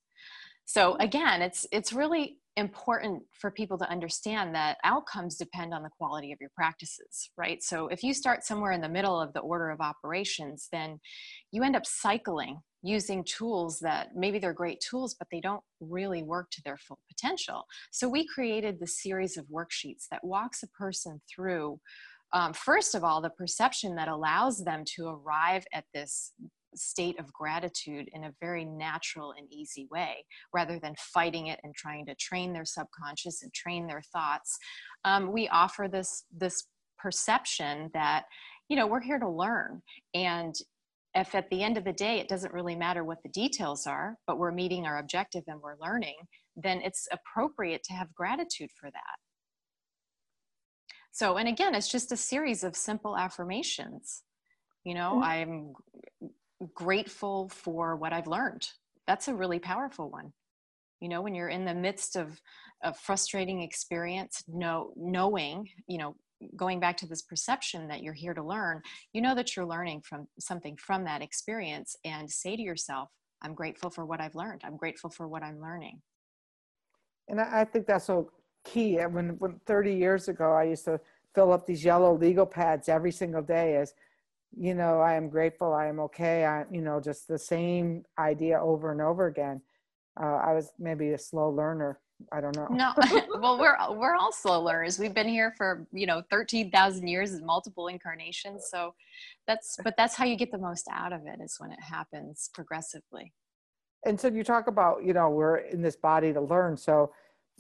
So 0.69 0.97
again, 1.01 1.41
it's 1.41 1.67
it's 1.73 1.95
really 1.95 2.37
important 2.59 3.23
for 3.33 3.51
people 3.51 3.79
to 3.79 3.89
understand 3.89 4.55
that 4.55 4.77
outcomes 4.85 5.37
depend 5.37 5.73
on 5.73 5.83
the 5.83 5.89
quality 5.97 6.31
of 6.31 6.39
your 6.43 6.51
practices, 6.55 7.31
right? 7.39 7.63
So 7.63 7.89
if 7.89 8.03
you 8.03 8.13
start 8.13 8.45
somewhere 8.45 8.73
in 8.73 8.83
the 8.83 8.89
middle 8.89 9.19
of 9.19 9.33
the 9.33 9.41
order 9.41 9.71
of 9.71 9.81
operations, 9.81 10.69
then 10.71 11.01
you 11.53 11.63
end 11.63 11.75
up 11.75 11.87
cycling 11.87 12.61
using 12.83 13.25
tools 13.25 13.79
that 13.79 14.09
maybe 14.15 14.39
they're 14.39 14.53
great 14.53 14.81
tools, 14.81 15.15
but 15.19 15.29
they 15.33 15.41
don't 15.41 15.63
really 15.81 16.23
work 16.23 16.51
to 16.51 16.63
their 16.67 16.77
full 16.77 16.99
potential. 17.09 17.65
So 17.91 18.07
we 18.07 18.27
created 18.27 18.79
the 18.79 18.87
series 18.87 19.39
of 19.39 19.47
worksheets 19.47 20.07
that 20.11 20.23
walks 20.23 20.63
a 20.63 20.69
person 20.69 21.23
through 21.35 21.81
um, 22.33 22.53
first 22.53 22.95
of 22.95 23.05
all, 23.05 23.23
the 23.23 23.31
perception 23.31 23.95
that 23.97 24.09
allows 24.09 24.63
them 24.63 24.85
to 24.97 25.07
arrive 25.07 25.65
at 25.73 25.85
this 25.95 26.33
state 26.75 27.19
of 27.19 27.33
gratitude 27.33 28.09
in 28.13 28.25
a 28.25 28.35
very 28.41 28.65
natural 28.65 29.33
and 29.37 29.47
easy 29.53 29.89
way 29.91 30.25
rather 30.53 30.79
than 30.79 30.95
fighting 30.99 31.47
it 31.49 31.61
and 31.63 31.75
trying 31.75 32.07
to 32.07 32.15
train 32.17 32.53
their 32.53 32.65
subconscious 32.65 33.43
and 33.43 33.53
train 33.55 33.87
their 33.87 34.03
thoughts 34.13 34.57
um, 35.05 35.33
we 35.33 35.49
offer 35.49 35.89
this 35.91 36.25
this 36.37 36.65
perception 36.99 37.91
that 37.95 38.25
you 38.69 38.77
know 38.77 38.87
we're 38.87 39.01
here 39.01 39.19
to 39.19 39.29
learn 39.29 39.81
and 40.15 40.55
if 41.15 41.35
at 41.35 41.49
the 41.51 41.63
end 41.63 41.79
of 41.79 41.85
the 41.85 41.93
day 41.93 42.19
it 42.19 42.29
doesn't 42.29 42.53
really 42.53 42.77
matter 42.77 43.05
what 43.05 43.23
the 43.23 43.31
details 43.31 43.87
are 43.87 44.17
but 44.27 44.39
we're 44.39 44.53
meeting 44.53 44.85
our 44.85 44.99
objective 44.99 45.45
and 45.47 45.61
we're 45.61 45.77
learning 45.81 46.17
then 46.57 46.81
it's 46.83 47.09
appropriate 47.13 47.83
to 47.85 47.93
have 47.93 48.13
gratitude 48.15 48.71
for 48.79 48.91
that 48.91 49.17
so, 51.19 51.37
and 51.37 51.49
again, 51.49 51.75
it's 51.75 51.89
just 51.89 52.13
a 52.13 52.17
series 52.17 52.63
of 52.63 52.77
simple 52.77 53.17
affirmations. 53.17 54.23
You 54.85 54.95
know, 54.95 55.15
Mhm. 55.15 55.25
I'm 55.25 55.75
grateful 56.75 57.49
for 57.49 57.97
what 57.97 58.13
I've 58.13 58.27
learned. 58.27 58.69
That's 59.07 59.29
a 59.29 59.35
really 59.35 59.59
powerful 59.59 60.11
one. 60.11 60.33
You 61.01 61.09
know, 61.09 61.23
when 61.23 61.35
you're 61.35 61.49
in 61.49 61.65
the 61.65 61.75
midst 61.75 62.17
of 62.17 62.41
a 62.83 62.93
frustrating 62.93 63.63
experience, 63.63 64.43
know, 64.49 64.93
knowing, 64.97 65.69
you 65.87 65.99
know, 65.99 66.17
going 66.57 66.81
back 66.81 66.97
to 66.99 67.07
this 67.07 67.23
perception 67.23 67.89
that 67.89 68.03
you're 68.03 68.13
here 68.13 68.35
to 68.35 68.43
learn, 68.43 68.81
you 69.13 69.21
know 69.21 69.35
that 69.35 69.57
you're 69.57 69.67
learning 69.67 70.03
from 70.03 70.27
something 70.39 70.77
from 70.77 71.05
that 71.05 71.23
experience 71.23 71.97
and 72.05 72.31
say 72.31 72.57
to 72.57 72.63
yourself, 72.63 73.09
I'm 73.43 73.55
grateful 73.55 73.91
for 73.91 74.05
what 74.05 74.21
I've 74.21 74.35
learned. 74.35 74.63
I'm 74.65 74.77
grateful 74.77 75.11
for 75.11 75.29
what 75.29 75.43
I'm 75.43 75.61
learning. 75.61 76.01
And 77.29 77.41
I, 77.41 77.65
think 77.65 77.87
that's 77.87 78.07
so 78.07 78.31
key. 78.65 78.97
When, 78.97 79.31
when 79.39 79.61
30 79.67 79.95
years 79.95 80.29
ago, 80.29 80.53
I 80.53 80.65
used 80.65 80.85
to 80.87 81.01
fill 81.35 81.53
up 81.53 81.67
these 81.67 81.85
yellow 81.85 82.17
legal 82.17 82.47
pads 82.47 82.89
every 82.89 83.13
single 83.13 83.43
day 83.43 83.77
as, 83.77 83.95
you 84.57 84.75
know, 84.75 85.01
I 85.01 85.15
am 85.15 85.29
grateful, 85.29 85.73
I 85.73 85.87
am 85.87 86.01
okay. 86.01 86.45
I, 86.45 86.65
you 86.71 86.81
know, 86.81 87.01
just 87.01 87.29
the 87.29 87.39
same 87.39 88.05
idea 88.19 88.61
over 88.61 88.93
and 88.93 89.01
over 89.01 89.27
again. 89.27 89.61
Uh, 90.21 90.37
I 90.37 90.53
was 90.53 90.73
maybe 90.79 91.11
a 91.11 91.19
slow 91.19 91.51
learner. 91.51 92.01
I 92.33 92.41
don't 92.41 92.57
know. 92.57 92.67
No, 92.71 92.93
well, 93.41 93.59
we're 93.61 93.77
we're 93.97 94.17
all 94.17 94.33
slow 94.33 94.61
learners. 94.61 94.99
We've 94.99 95.15
been 95.15 95.29
here 95.29 95.55
for 95.57 95.87
you 95.93 96.05
know 96.05 96.23
thirteen 96.31 96.69
thousand 96.73 97.07
years 97.07 97.33
and 97.33 97.47
multiple 97.47 97.87
incarnations. 97.87 98.67
So 98.69 98.95
that's 99.47 99.77
but 99.85 99.95
that's 99.97 100.17
how 100.17 100.25
you 100.25 100.35
get 100.35 100.51
the 100.51 100.59
most 100.59 100.89
out 100.91 101.13
of 101.13 101.21
it 101.27 101.41
is 101.41 101.55
when 101.59 101.71
it 101.71 101.81
happens 101.81 102.51
progressively. 102.53 103.33
And 104.05 104.19
so 104.19 104.29
you 104.29 104.45
talk 104.45 104.69
about, 104.69 105.05
you 105.05 105.13
know, 105.13 105.29
we're 105.31 105.59
in 105.59 105.83
this 105.83 105.97
body 105.97 106.33
to 106.33 106.41
learn. 106.41 106.77
So 106.77 107.13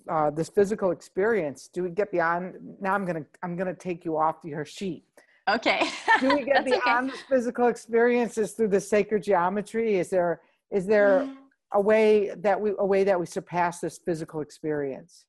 uh, 0.08 0.30
this 0.30 0.48
physical 0.48 0.92
experience, 0.92 1.68
do 1.72 1.82
we 1.82 1.90
get 1.90 2.10
beyond? 2.10 2.54
Now 2.80 2.94
I'm 2.94 3.04
gonna 3.04 3.26
I'm 3.42 3.56
gonna 3.56 3.74
take 3.74 4.04
you 4.04 4.16
off 4.16 4.36
your 4.44 4.64
sheet. 4.64 5.04
Okay. 5.48 5.88
Do 6.20 6.34
we 6.36 6.44
get 6.44 6.54
That's 6.64 6.68
okay. 6.68 6.80
beyond 6.84 7.10
this 7.10 7.22
physical 7.22 7.68
experiences 7.68 8.52
through 8.52 8.68
the 8.68 8.80
sacred 8.80 9.22
geometry? 9.22 9.96
Is 9.96 10.10
there 10.10 10.40
is 10.70 10.86
there 10.86 11.20
mm-hmm. 11.20 11.32
a 11.72 11.80
way 11.80 12.32
that 12.36 12.60
we 12.60 12.72
a 12.78 12.84
way 12.84 13.04
that 13.04 13.18
we 13.18 13.26
surpass 13.26 13.80
this 13.80 13.98
physical 13.98 14.40
experience? 14.40 15.24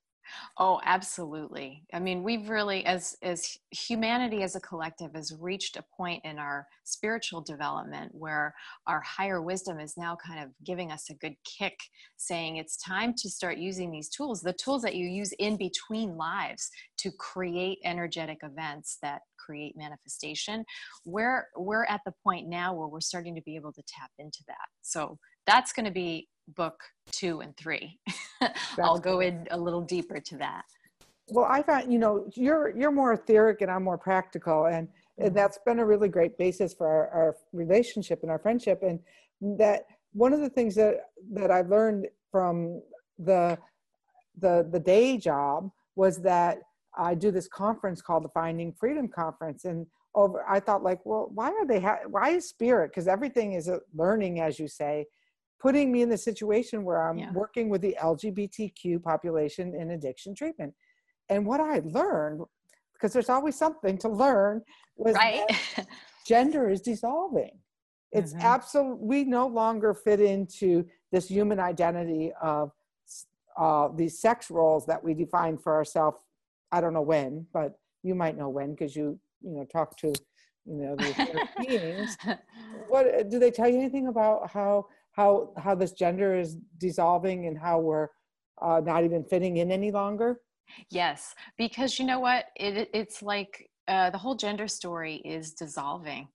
Oh, 0.58 0.80
absolutely. 0.84 1.84
I 1.92 1.98
mean, 1.98 2.22
we've 2.22 2.48
really, 2.48 2.84
as 2.86 3.16
as 3.22 3.56
humanity 3.70 4.42
as 4.42 4.56
a 4.56 4.60
collective, 4.60 5.14
has 5.14 5.34
reached 5.38 5.76
a 5.76 5.84
point 5.96 6.24
in 6.24 6.38
our 6.38 6.66
spiritual 6.84 7.40
development 7.40 8.12
where 8.14 8.54
our 8.86 9.00
higher 9.00 9.40
wisdom 9.40 9.80
is 9.80 9.96
now 9.96 10.16
kind 10.16 10.42
of 10.42 10.50
giving 10.64 10.90
us 10.92 11.10
a 11.10 11.14
good 11.14 11.34
kick, 11.44 11.78
saying 12.16 12.56
it's 12.56 12.76
time 12.76 13.14
to 13.14 13.30
start 13.30 13.58
using 13.58 13.90
these 13.90 14.08
tools, 14.08 14.40
the 14.40 14.52
tools 14.52 14.82
that 14.82 14.96
you 14.96 15.06
use 15.06 15.32
in 15.38 15.56
between 15.56 16.16
lives 16.16 16.70
to 16.98 17.10
create 17.12 17.78
energetic 17.84 18.38
events 18.42 18.98
that 19.02 19.22
create 19.38 19.76
manifestation. 19.76 20.64
We're 21.04 21.46
we're 21.56 21.84
at 21.86 22.00
the 22.04 22.12
point 22.22 22.48
now 22.48 22.74
where 22.74 22.88
we're 22.88 23.00
starting 23.00 23.34
to 23.34 23.42
be 23.42 23.56
able 23.56 23.72
to 23.72 23.82
tap 23.86 24.10
into 24.18 24.44
that. 24.48 24.68
So 24.82 25.18
that's 25.46 25.72
going 25.72 25.86
to 25.86 25.92
be 25.92 26.28
book 26.54 26.80
two 27.12 27.40
and 27.40 27.56
three. 27.56 27.98
I'll 28.82 28.98
go 28.98 29.12
cool. 29.12 29.20
in 29.20 29.46
a 29.50 29.58
little 29.58 29.82
deeper 29.82 30.20
to 30.20 30.36
that. 30.38 30.62
Well, 31.28 31.46
I 31.48 31.62
find 31.62 31.92
you 31.92 31.98
know 31.98 32.28
you're 32.34 32.76
you're 32.76 32.90
more 32.90 33.12
etheric 33.12 33.60
and 33.60 33.70
I'm 33.70 33.84
more 33.84 33.98
practical, 33.98 34.66
and, 34.66 34.88
and 35.18 35.30
Mhm. 35.30 35.34
that's 35.34 35.58
been 35.64 35.78
a 35.78 35.86
really 35.86 36.08
great 36.08 36.36
basis 36.38 36.74
for 36.74 36.86
our, 36.86 37.08
our 37.10 37.36
relationship 37.52 38.22
and 38.22 38.30
our 38.30 38.38
friendship. 38.38 38.82
And 38.82 39.00
that 39.58 39.84
one 40.12 40.32
of 40.32 40.40
the 40.40 40.50
things 40.50 40.74
that 40.76 41.10
that 41.32 41.50
I 41.50 41.62
learned 41.62 42.08
from 42.32 42.82
the 43.18 43.58
the 44.38 44.68
the 44.70 44.80
day 44.80 45.16
job 45.18 45.70
was 45.96 46.18
that 46.22 46.58
I 46.96 47.14
do 47.14 47.30
this 47.30 47.46
conference 47.48 48.02
called 48.02 48.24
the 48.24 48.28
Finding 48.30 48.72
Freedom 48.72 49.06
Conference, 49.08 49.64
and 49.64 49.86
over 50.16 50.44
I 50.48 50.58
thought 50.58 50.82
like, 50.82 51.04
well, 51.04 51.30
why 51.32 51.50
are 51.50 51.66
they? 51.66 51.80
Ha- 51.80 52.00
why 52.08 52.30
is 52.30 52.48
spirit? 52.48 52.90
Because 52.90 53.06
everything 53.06 53.52
is 53.52 53.68
a 53.68 53.80
learning, 53.94 54.40
as 54.40 54.58
you 54.58 54.66
say, 54.66 55.06
putting 55.60 55.92
me 55.92 56.02
in 56.02 56.08
the 56.08 56.16
situation 56.18 56.84
where 56.84 57.02
I'm 57.08 57.18
Yeah. 57.18 57.32
working 57.32 57.68
with 57.68 57.82
the 57.82 57.96
LGBTQ 58.00 59.02
population 59.02 59.74
in 59.74 59.90
addiction 59.92 60.34
treatment. 60.34 60.74
And 61.28 61.46
what 61.46 61.60
I 61.60 61.80
learned, 61.84 62.42
because 62.94 63.12
there's 63.12 63.28
always 63.28 63.56
something 63.56 63.98
to 63.98 64.08
learn, 64.08 64.62
was 64.96 65.16
right 65.16 65.46
gender 66.26 66.68
is 66.70 66.80
dissolving. 66.80 67.58
It's 68.12 68.34
Mhm. 68.34 68.42
absolute. 68.42 68.98
We 69.00 69.24
no 69.24 69.46
longer 69.46 69.94
fit 69.94 70.20
into 70.20 70.86
this 71.12 71.28
human 71.28 71.60
identity 71.60 72.32
of 72.42 72.72
uh, 73.56 73.88
these 73.94 74.18
sex 74.18 74.50
roles 74.50 74.86
that 74.86 75.02
we 75.04 75.12
define 75.14 75.58
for 75.58 75.74
ourselves. 75.74 76.16
I 76.72 76.80
don't 76.80 76.94
know 76.94 77.02
when, 77.02 77.46
but 77.52 77.78
you 78.02 78.14
might 78.14 78.36
know 78.36 78.48
when 78.48 78.70
because 78.72 78.96
you 78.96 79.18
you 79.42 79.50
know 79.52 79.64
talk 79.64 79.96
to 79.98 80.08
you 80.08 80.76
know 80.82 80.96
the 80.96 81.10
etheric 81.10 81.44
beings. 81.58 82.16
What 82.88 83.28
do 83.30 83.38
they 83.38 83.50
tell 83.50 83.68
you 83.68 83.78
anything 83.78 84.08
about 84.08 84.50
how 84.50 84.86
how 85.20 85.52
how 85.58 85.74
this 85.74 85.92
gender 85.92 86.38
is 86.38 86.56
dissolving 86.78 87.46
and 87.46 87.58
how 87.58 87.78
we're 87.78 88.08
uh, 88.62 88.80
not 88.84 89.04
even 89.04 89.24
fitting 89.24 89.58
in 89.58 89.70
any 89.70 89.90
longer? 89.90 90.40
yes 90.90 91.34
because 91.58 91.98
you 91.98 92.04
know 92.06 92.20
what? 92.20 92.44
It, 92.56 92.88
it's 92.94 93.22
like 93.22 93.68
uh, 93.88 94.10
the 94.10 94.18
whole 94.18 94.36
gender 94.36 94.68
story 94.68 95.16
is 95.24 95.52
dissolving 95.52 96.28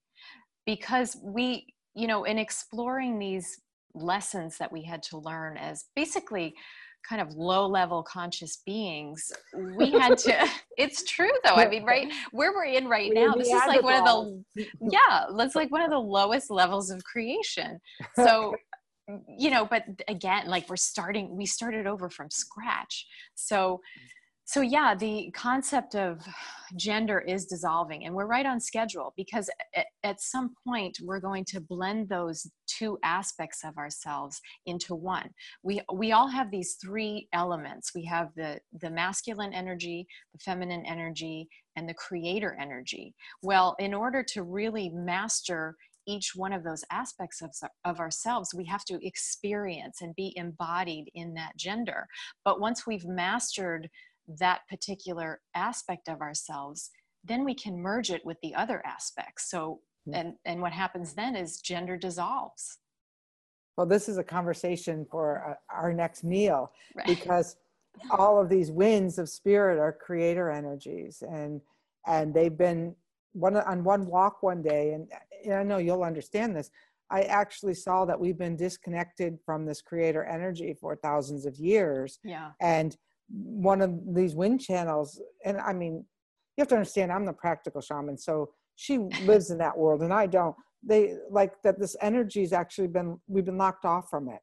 because 0.66 1.18
we 1.24 1.74
you 1.96 2.08
know 2.08 2.26
in 2.26 2.38
exploring 2.38 3.18
these 3.18 3.62
lessons 3.94 4.58
that 4.58 4.72
we 4.72 4.84
had 4.84 5.02
to 5.04 5.18
learn 5.18 5.58
as 5.58 5.86
basically 5.96 6.54
kind 7.08 7.22
of 7.22 7.34
low 7.36 7.68
level 7.68 8.04
conscious 8.04 8.62
beings 8.66 9.32
we 9.78 9.92
had 9.92 10.18
to 10.18 10.34
it's 10.78 11.04
true 11.04 11.32
though. 11.44 11.56
I 11.56 11.68
mean 11.70 11.84
right 11.84 12.12
where 12.32 12.52
we're 12.52 12.66
in 12.66 12.88
right 12.88 13.12
We're 13.14 13.28
now 13.28 13.36
this 13.36 13.48
is 13.48 13.62
like 13.68 13.84
one 13.84 13.96
of 13.96 14.28
the 14.56 14.68
yeah 14.92 15.26
that's 15.38 15.56
like 15.56 15.72
one 15.72 15.82
of 15.82 15.92
the 15.92 16.00
lowest 16.00 16.50
levels 16.50 16.90
of 16.90 17.04
creation. 17.04 17.80
So 18.16 18.56
you 19.28 19.50
know 19.52 19.66
but 19.66 19.84
again 20.08 20.48
like 20.48 20.68
we're 20.70 20.76
starting 20.76 21.36
we 21.36 21.46
started 21.46 21.88
over 21.88 22.10
from 22.10 22.30
scratch. 22.30 23.06
So 23.36 23.82
so 24.48 24.62
yeah 24.62 24.94
the 24.96 25.32
concept 25.32 25.96
of 25.96 26.22
gender 26.76 27.20
is 27.20 27.46
dissolving 27.46 28.06
and 28.06 28.14
we're 28.14 28.28
right 28.28 28.46
on 28.46 28.60
schedule 28.60 29.14
because 29.18 29.50
at, 29.76 29.86
at 30.04 30.22
some 30.22 30.54
point 30.68 30.98
we're 31.04 31.20
going 31.20 31.44
to 31.46 31.60
blend 31.60 32.10
those 32.10 32.48
two 32.68 32.98
aspects 33.04 33.64
of 33.64 33.78
ourselves 33.78 34.40
into 34.66 34.96
one. 34.96 35.30
We 35.64 35.82
we 35.94 36.12
all 36.12 36.28
have 36.28 36.50
these 36.52 36.78
three 36.84 37.28
elements. 37.34 37.92
We 37.94 38.06
have 38.06 38.30
the 38.36 38.60
the 38.82 38.90
masculine 38.90 39.54
energy 39.54 40.08
the 40.34 40.40
feminine 40.40 40.86
energy 40.86 41.48
and 41.76 41.88
the 41.88 41.94
creator 41.94 42.58
energy. 42.60 43.14
Well 43.44 43.76
in 43.80 43.94
order 43.94 44.24
to 44.34 44.44
really 44.44 44.90
master 44.90 45.76
each 46.08 46.34
one 46.36 46.54
of 46.54 46.64
those 46.64 46.84
aspects 46.92 47.42
of, 47.42 47.52
of 47.84 48.00
ourselves 48.00 48.54
we 48.54 48.66
have 48.66 48.86
to 48.86 49.06
experience 49.06 50.02
and 50.02 50.16
be 50.16 50.34
embodied 50.36 51.10
in 51.14 51.34
that 51.34 51.58
gender. 51.58 52.08
But 52.44 52.60
once 52.60 52.86
we've 52.86 53.06
mastered 53.06 53.90
that 54.40 54.62
particular 54.70 55.42
aspect 55.54 56.08
of 56.08 56.22
ourselves 56.22 56.90
then 57.24 57.44
we 57.44 57.56
can 57.56 57.82
merge 57.82 58.12
it 58.12 58.24
with 58.24 58.38
the 58.42 58.54
other 58.56 58.84
aspects. 58.86 59.50
So 59.50 59.82
and 60.14 60.36
and 60.46 60.62
what 60.62 60.72
happens 60.72 61.14
then 61.14 61.36
is 61.36 61.62
gender 61.62 61.98
dissolves. 61.98 62.78
Well 63.78 63.88
this 63.88 64.08
is 64.08 64.18
a 64.18 64.24
conversation 64.24 65.06
for 65.10 65.58
uh, 65.72 65.76
our 65.76 65.94
next 65.94 66.24
meal 66.24 66.72
right. 66.96 67.08
because 67.08 67.58
all 68.12 68.40
of 68.40 68.50
these 68.50 68.72
winds 68.72 69.18
of 69.18 69.30
spirit 69.30 69.80
are 69.80 69.92
creator 69.92 70.50
energies 70.50 71.24
and 71.28 71.62
and 72.08 72.34
they've 72.34 72.58
been 72.58 72.96
one 73.36 73.58
on 73.58 73.84
one 73.84 74.06
walk 74.06 74.42
one 74.42 74.62
day 74.62 74.94
and, 74.94 75.08
and 75.44 75.54
i 75.54 75.64
know 75.64 75.78
you'll 75.78 76.04
understand 76.04 76.56
this 76.56 76.70
i 77.12 77.22
actually 77.24 77.74
saw 77.74 78.06
that 78.06 78.20
we've 78.20 78.38
been 78.38 78.56
disconnected 78.56 79.38
from 79.46 79.66
this 79.66 79.82
creator 79.82 80.24
energy 80.24 80.76
for 80.80 80.96
thousands 80.96 81.46
of 81.46 81.56
years. 81.58 82.20
Yeah. 82.24 82.52
And 82.62 82.98
one 83.30 83.82
of 83.82 83.92
these 84.14 84.36
wind 84.36 84.62
channels 84.62 85.20
and 85.44 85.58
i 85.58 85.74
mean 85.74 86.06
you 86.56 86.62
have 86.62 86.68
to 86.68 86.76
understand 86.76 87.12
i'm 87.12 87.26
the 87.26 87.34
practical 87.34 87.82
shaman 87.82 88.18
so 88.18 88.50
she 88.76 88.98
lives 89.26 89.50
in 89.50 89.58
that 89.58 89.78
world 89.78 90.02
and 90.02 90.14
i 90.14 90.26
don't. 90.28 90.56
They 90.88 91.16
like 91.32 91.54
that 91.64 91.80
this 91.80 91.96
energy's 92.00 92.54
actually 92.54 92.88
been 92.88 93.20
we've 93.28 93.46
been 93.46 93.58
locked 93.58 93.86
off 93.86 94.10
from 94.10 94.30
it. 94.30 94.40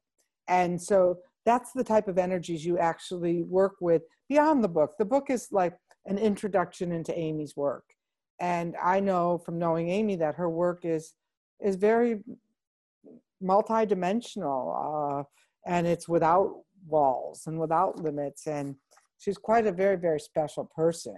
And 0.49 0.81
so 0.81 1.19
that's 1.45 1.71
the 1.71 1.83
type 1.83 2.07
of 2.07 2.17
energies 2.17 2.65
you 2.65 2.77
actually 2.77 3.43
work 3.43 3.75
with 3.79 4.01
beyond 4.27 4.63
the 4.63 4.67
book. 4.67 4.91
The 4.99 5.05
book 5.05 5.29
is 5.29 5.47
like 5.51 5.73
an 6.05 6.17
introduction 6.17 6.91
into 6.91 7.13
Aimee's 7.13 7.55
work 7.55 7.85
and 8.39 8.75
i 8.83 8.99
know 8.99 9.37
from 9.37 9.59
knowing 9.59 9.89
Aimee 9.89 10.15
that 10.17 10.35
her 10.35 10.49
work 10.49 10.85
is 10.85 11.13
is 11.61 11.75
very 11.75 12.19
multidimensional 13.43 15.19
uh, 15.19 15.23
and 15.65 15.85
it's 15.87 16.07
without 16.07 16.63
walls 16.87 17.43
and 17.47 17.59
without 17.59 17.99
limits 17.99 18.47
and 18.47 18.75
she's 19.17 19.37
quite 19.37 19.65
a 19.67 19.71
very 19.71 19.95
very 19.95 20.19
special 20.19 20.65
person. 20.75 21.17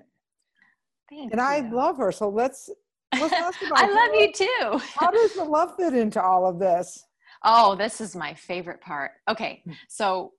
Thank 1.09 1.31
and 1.31 1.39
you. 1.39 1.47
i 1.47 1.59
love 1.69 1.97
her 1.97 2.11
so 2.11 2.29
let's 2.29 2.69
let's 3.19 3.33
ask 3.33 3.61
about 3.61 3.79
i 3.79 3.87
love 3.87 4.15
you 4.15 4.31
too. 4.31 4.81
How 4.95 5.11
does 5.11 5.33
the 5.33 5.43
love 5.43 5.75
fit 5.75 5.93
into 5.93 6.21
all 6.21 6.47
of 6.47 6.59
this? 6.59 7.03
Oh 7.43 7.75
this 7.75 8.01
is 8.01 8.15
my 8.15 8.33
favorite 8.33 8.81
part. 8.81 9.11
Okay 9.29 9.61
hmm. 9.65 9.73
so 9.87 10.33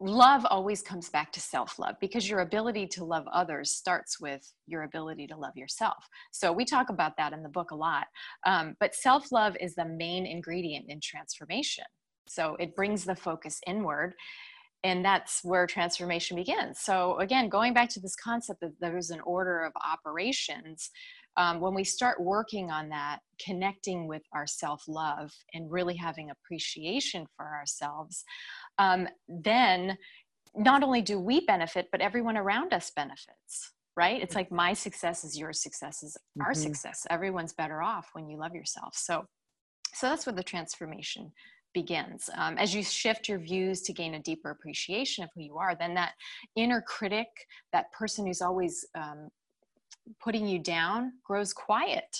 love 0.00 0.46
always 0.48 0.82
comes 0.82 1.08
back 1.10 1.32
to 1.32 1.40
self 1.40 1.78
love 1.78 1.96
because 2.00 2.28
your 2.28 2.40
ability 2.40 2.86
to 2.86 3.04
love 3.04 3.24
others 3.32 3.70
starts 3.70 4.20
with 4.20 4.52
your 4.66 4.82
ability 4.82 5.26
to 5.26 5.36
love 5.36 5.56
yourself. 5.56 6.08
So, 6.30 6.52
we 6.52 6.64
talk 6.64 6.88
about 6.88 7.16
that 7.16 7.32
in 7.32 7.42
the 7.42 7.48
book 7.48 7.70
a 7.70 7.76
lot. 7.76 8.06
Um, 8.46 8.76
but 8.80 8.94
self 8.94 9.32
love 9.32 9.56
is 9.60 9.74
the 9.74 9.84
main 9.84 10.26
ingredient 10.26 10.86
in 10.88 11.00
transformation. 11.02 11.84
So, 12.28 12.56
it 12.60 12.76
brings 12.76 13.04
the 13.04 13.16
focus 13.16 13.60
inward 13.66 14.14
and 14.84 15.04
that's 15.04 15.40
where 15.42 15.66
transformation 15.66 16.36
begins 16.36 16.78
so 16.78 17.18
again 17.18 17.48
going 17.48 17.74
back 17.74 17.88
to 17.88 18.00
this 18.00 18.14
concept 18.14 18.60
that 18.60 18.72
there's 18.80 19.10
an 19.10 19.20
order 19.22 19.64
of 19.64 19.72
operations 19.84 20.90
um, 21.38 21.60
when 21.60 21.72
we 21.72 21.84
start 21.84 22.20
working 22.20 22.70
on 22.70 22.90
that 22.90 23.20
connecting 23.42 24.06
with 24.06 24.22
our 24.34 24.46
self-love 24.46 25.32
and 25.54 25.70
really 25.70 25.96
having 25.96 26.30
appreciation 26.30 27.26
for 27.36 27.46
ourselves 27.46 28.24
um, 28.78 29.08
then 29.28 29.96
not 30.54 30.82
only 30.82 31.00
do 31.00 31.18
we 31.18 31.40
benefit 31.46 31.88
but 31.90 32.00
everyone 32.00 32.36
around 32.36 32.74
us 32.74 32.90
benefits 32.94 33.72
right 33.96 34.20
it's 34.20 34.34
like 34.34 34.52
my 34.52 34.72
success 34.72 35.24
is 35.24 35.38
your 35.38 35.52
success 35.52 36.02
is 36.02 36.16
our 36.40 36.52
mm-hmm. 36.52 36.62
success 36.62 37.06
everyone's 37.08 37.52
better 37.54 37.80
off 37.82 38.08
when 38.12 38.28
you 38.28 38.36
love 38.36 38.54
yourself 38.54 38.94
so 38.94 39.24
so 39.94 40.08
that's 40.08 40.26
where 40.26 40.34
the 40.34 40.42
transformation 40.42 41.32
begins. 41.74 42.28
Um, 42.34 42.58
as 42.58 42.74
you 42.74 42.82
shift 42.82 43.28
your 43.28 43.38
views 43.38 43.82
to 43.82 43.92
gain 43.92 44.14
a 44.14 44.22
deeper 44.22 44.50
appreciation 44.50 45.24
of 45.24 45.30
who 45.34 45.42
you 45.42 45.56
are, 45.56 45.74
then 45.74 45.94
that 45.94 46.12
inner 46.56 46.80
critic, 46.82 47.28
that 47.72 47.92
person 47.92 48.26
who's 48.26 48.42
always 48.42 48.84
um, 48.96 49.28
putting 50.20 50.46
you 50.46 50.58
down, 50.58 51.12
grows 51.24 51.52
quiet. 51.52 52.16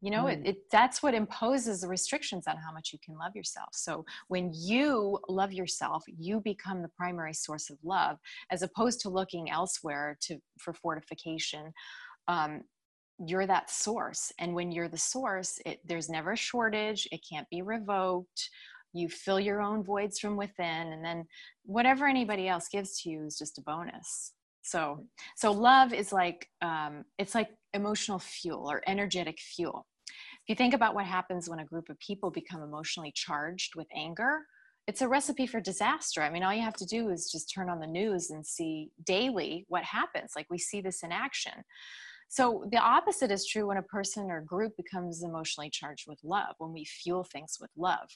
You 0.00 0.12
know, 0.12 0.24
mm. 0.24 0.32
it, 0.32 0.46
it, 0.46 0.56
that's 0.70 1.02
what 1.02 1.14
imposes 1.14 1.80
the 1.80 1.88
restrictions 1.88 2.46
on 2.46 2.56
how 2.56 2.72
much 2.72 2.92
you 2.92 2.98
can 3.04 3.18
love 3.18 3.34
yourself. 3.34 3.70
So 3.72 4.04
when 4.28 4.52
you 4.54 5.18
love 5.28 5.52
yourself, 5.52 6.04
you 6.06 6.40
become 6.40 6.82
the 6.82 6.90
primary 6.96 7.34
source 7.34 7.68
of 7.68 7.78
love, 7.82 8.18
as 8.50 8.62
opposed 8.62 9.00
to 9.00 9.08
looking 9.08 9.50
elsewhere 9.50 10.16
to 10.22 10.38
for 10.60 10.72
fortification. 10.72 11.72
Um, 12.28 12.62
you're 13.26 13.46
that 13.46 13.70
source 13.70 14.32
and 14.38 14.54
when 14.54 14.70
you're 14.70 14.88
the 14.88 14.96
source 14.96 15.58
it, 15.66 15.80
there's 15.84 16.08
never 16.08 16.32
a 16.32 16.36
shortage 16.36 17.08
it 17.10 17.20
can't 17.28 17.48
be 17.50 17.62
revoked 17.62 18.48
you 18.92 19.08
fill 19.08 19.40
your 19.40 19.60
own 19.60 19.82
voids 19.82 20.20
from 20.20 20.36
within 20.36 20.92
and 20.92 21.04
then 21.04 21.26
whatever 21.64 22.06
anybody 22.06 22.46
else 22.46 22.68
gives 22.68 23.00
to 23.00 23.10
you 23.10 23.24
is 23.24 23.36
just 23.36 23.58
a 23.58 23.62
bonus 23.62 24.34
so 24.62 25.06
so 25.36 25.52
love 25.52 25.92
is 25.92 26.12
like 26.12 26.48
um, 26.62 27.04
it's 27.18 27.34
like 27.34 27.50
emotional 27.74 28.18
fuel 28.18 28.70
or 28.70 28.82
energetic 28.86 29.38
fuel. 29.40 29.86
If 30.08 30.48
you 30.48 30.54
think 30.54 30.74
about 30.74 30.94
what 30.94 31.04
happens 31.04 31.48
when 31.48 31.58
a 31.58 31.64
group 31.64 31.88
of 31.90 31.98
people 31.98 32.30
become 32.30 32.62
emotionally 32.62 33.12
charged 33.14 33.74
with 33.76 33.86
anger 33.94 34.40
it's 34.88 35.02
a 35.02 35.08
recipe 35.08 35.46
for 35.46 35.60
disaster. 35.60 36.22
I 36.22 36.30
mean 36.30 36.42
all 36.42 36.54
you 36.54 36.62
have 36.62 36.76
to 36.76 36.86
do 36.86 37.10
is 37.10 37.30
just 37.30 37.52
turn 37.54 37.68
on 37.68 37.78
the 37.78 37.86
news 37.86 38.30
and 38.30 38.44
see 38.44 38.90
daily 39.04 39.66
what 39.68 39.84
happens. 39.84 40.32
Like 40.34 40.46
we 40.50 40.58
see 40.58 40.80
this 40.80 41.02
in 41.02 41.12
action. 41.12 41.52
So 42.30 42.66
the 42.72 42.78
opposite 42.78 43.30
is 43.30 43.46
true 43.46 43.66
when 43.66 43.76
a 43.76 43.82
person 43.82 44.30
or 44.30 44.40
group 44.40 44.72
becomes 44.78 45.22
emotionally 45.22 45.70
charged 45.70 46.06
with 46.08 46.18
love, 46.24 46.54
when 46.56 46.72
we 46.72 46.86
fuel 46.86 47.22
things 47.22 47.58
with 47.60 47.70
love. 47.76 48.08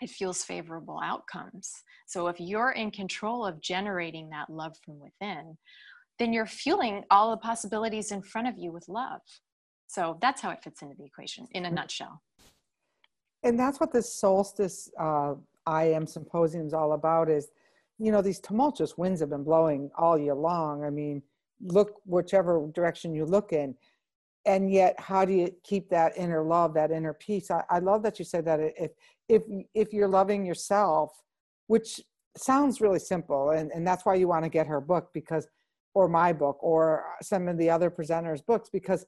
It 0.00 0.10
fuels 0.10 0.44
favorable 0.44 1.00
outcomes. 1.02 1.72
So 2.06 2.28
if 2.28 2.38
you're 2.38 2.72
in 2.72 2.90
control 2.90 3.46
of 3.46 3.60
generating 3.60 4.28
that 4.30 4.50
love 4.50 4.76
from 4.84 5.00
within, 5.00 5.56
then 6.18 6.32
you're 6.32 6.46
fueling 6.46 7.04
all 7.10 7.30
the 7.30 7.36
possibilities 7.38 8.12
in 8.12 8.22
front 8.22 8.48
of 8.48 8.54
you 8.56 8.72
with 8.72 8.88
love. 8.88 9.20
So 9.86 10.18
that's 10.20 10.40
how 10.40 10.50
it 10.50 10.62
fits 10.62 10.82
into 10.82 10.94
the 10.96 11.04
equation 11.04 11.46
in 11.52 11.66
a 11.66 11.70
mm. 11.70 11.74
nutshell. 11.74 12.22
And 13.42 13.58
that's 13.58 13.78
what 13.78 13.92
this 13.92 14.12
solstice 14.12 14.90
uh, 14.98 15.34
I 15.66 15.84
am 15.84 16.06
symposium 16.06 16.66
is 16.66 16.74
all 16.74 16.92
about 16.92 17.28
is, 17.28 17.48
you 17.98 18.10
know, 18.10 18.22
these 18.22 18.40
tumultuous 18.40 18.96
winds 18.98 19.20
have 19.20 19.30
been 19.30 19.44
blowing 19.44 19.90
all 19.96 20.18
year 20.18 20.34
long. 20.34 20.84
I 20.84 20.90
mean, 20.90 21.22
look 21.62 22.00
whichever 22.04 22.68
direction 22.74 23.14
you 23.14 23.24
look 23.24 23.52
in 23.52 23.74
and 24.46 24.70
yet 24.70 24.98
how 24.98 25.24
do 25.24 25.32
you 25.32 25.50
keep 25.62 25.88
that 25.90 26.16
inner 26.16 26.42
love 26.42 26.74
that 26.74 26.90
inner 26.90 27.14
peace? 27.14 27.50
I, 27.50 27.62
I, 27.70 27.78
love 27.78 28.02
that 28.02 28.18
you 28.18 28.24
said 28.24 28.44
that 28.44 28.60
if 28.60 28.92
if 29.28 29.42
if 29.74 29.92
you're 29.92 30.08
loving 30.08 30.44
yourself 30.44 31.10
which 31.66 32.00
sounds 32.36 32.80
really 32.80 32.98
simple 32.98 33.50
and, 33.50 33.70
and 33.72 33.86
that's 33.86 34.04
why 34.04 34.14
you 34.14 34.28
want 34.28 34.44
to 34.44 34.50
get 34.50 34.66
her 34.66 34.80
book 34.80 35.10
because 35.14 35.46
or 35.94 36.08
my 36.08 36.32
book 36.32 36.58
or 36.60 37.04
some 37.22 37.48
of 37.48 37.56
the 37.58 37.70
other 37.70 37.90
presenters 37.90 38.44
books 38.44 38.68
because 38.70 39.06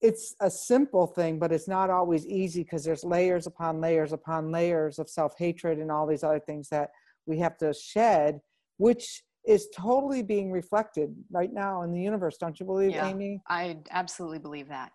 it's 0.00 0.34
a 0.40 0.50
simple 0.50 1.06
thing 1.06 1.38
but 1.38 1.52
it's 1.52 1.68
not 1.68 1.90
always 1.90 2.26
easy 2.26 2.62
because 2.62 2.84
there's 2.84 3.04
layers 3.04 3.46
upon 3.46 3.80
layers 3.80 4.12
upon 4.12 4.50
layers 4.50 4.98
of 4.98 5.08
self-hatred 5.08 5.78
and 5.78 5.90
all 5.90 6.06
these 6.06 6.24
other 6.24 6.40
things 6.40 6.68
that 6.68 6.90
we 7.26 7.38
have 7.38 7.56
to 7.58 7.72
shed 7.74 8.40
which 8.78 9.22
is 9.46 9.68
totally 9.76 10.22
being 10.22 10.50
reflected 10.50 11.14
right 11.30 11.52
now 11.52 11.82
in 11.82 11.92
the 11.92 12.00
universe. 12.00 12.36
Don't 12.36 12.58
you 12.60 12.66
believe, 12.66 12.92
yeah, 12.92 13.08
Aimee? 13.08 13.40
I 13.48 13.78
absolutely 13.90 14.38
believe 14.38 14.68
that. 14.68 14.92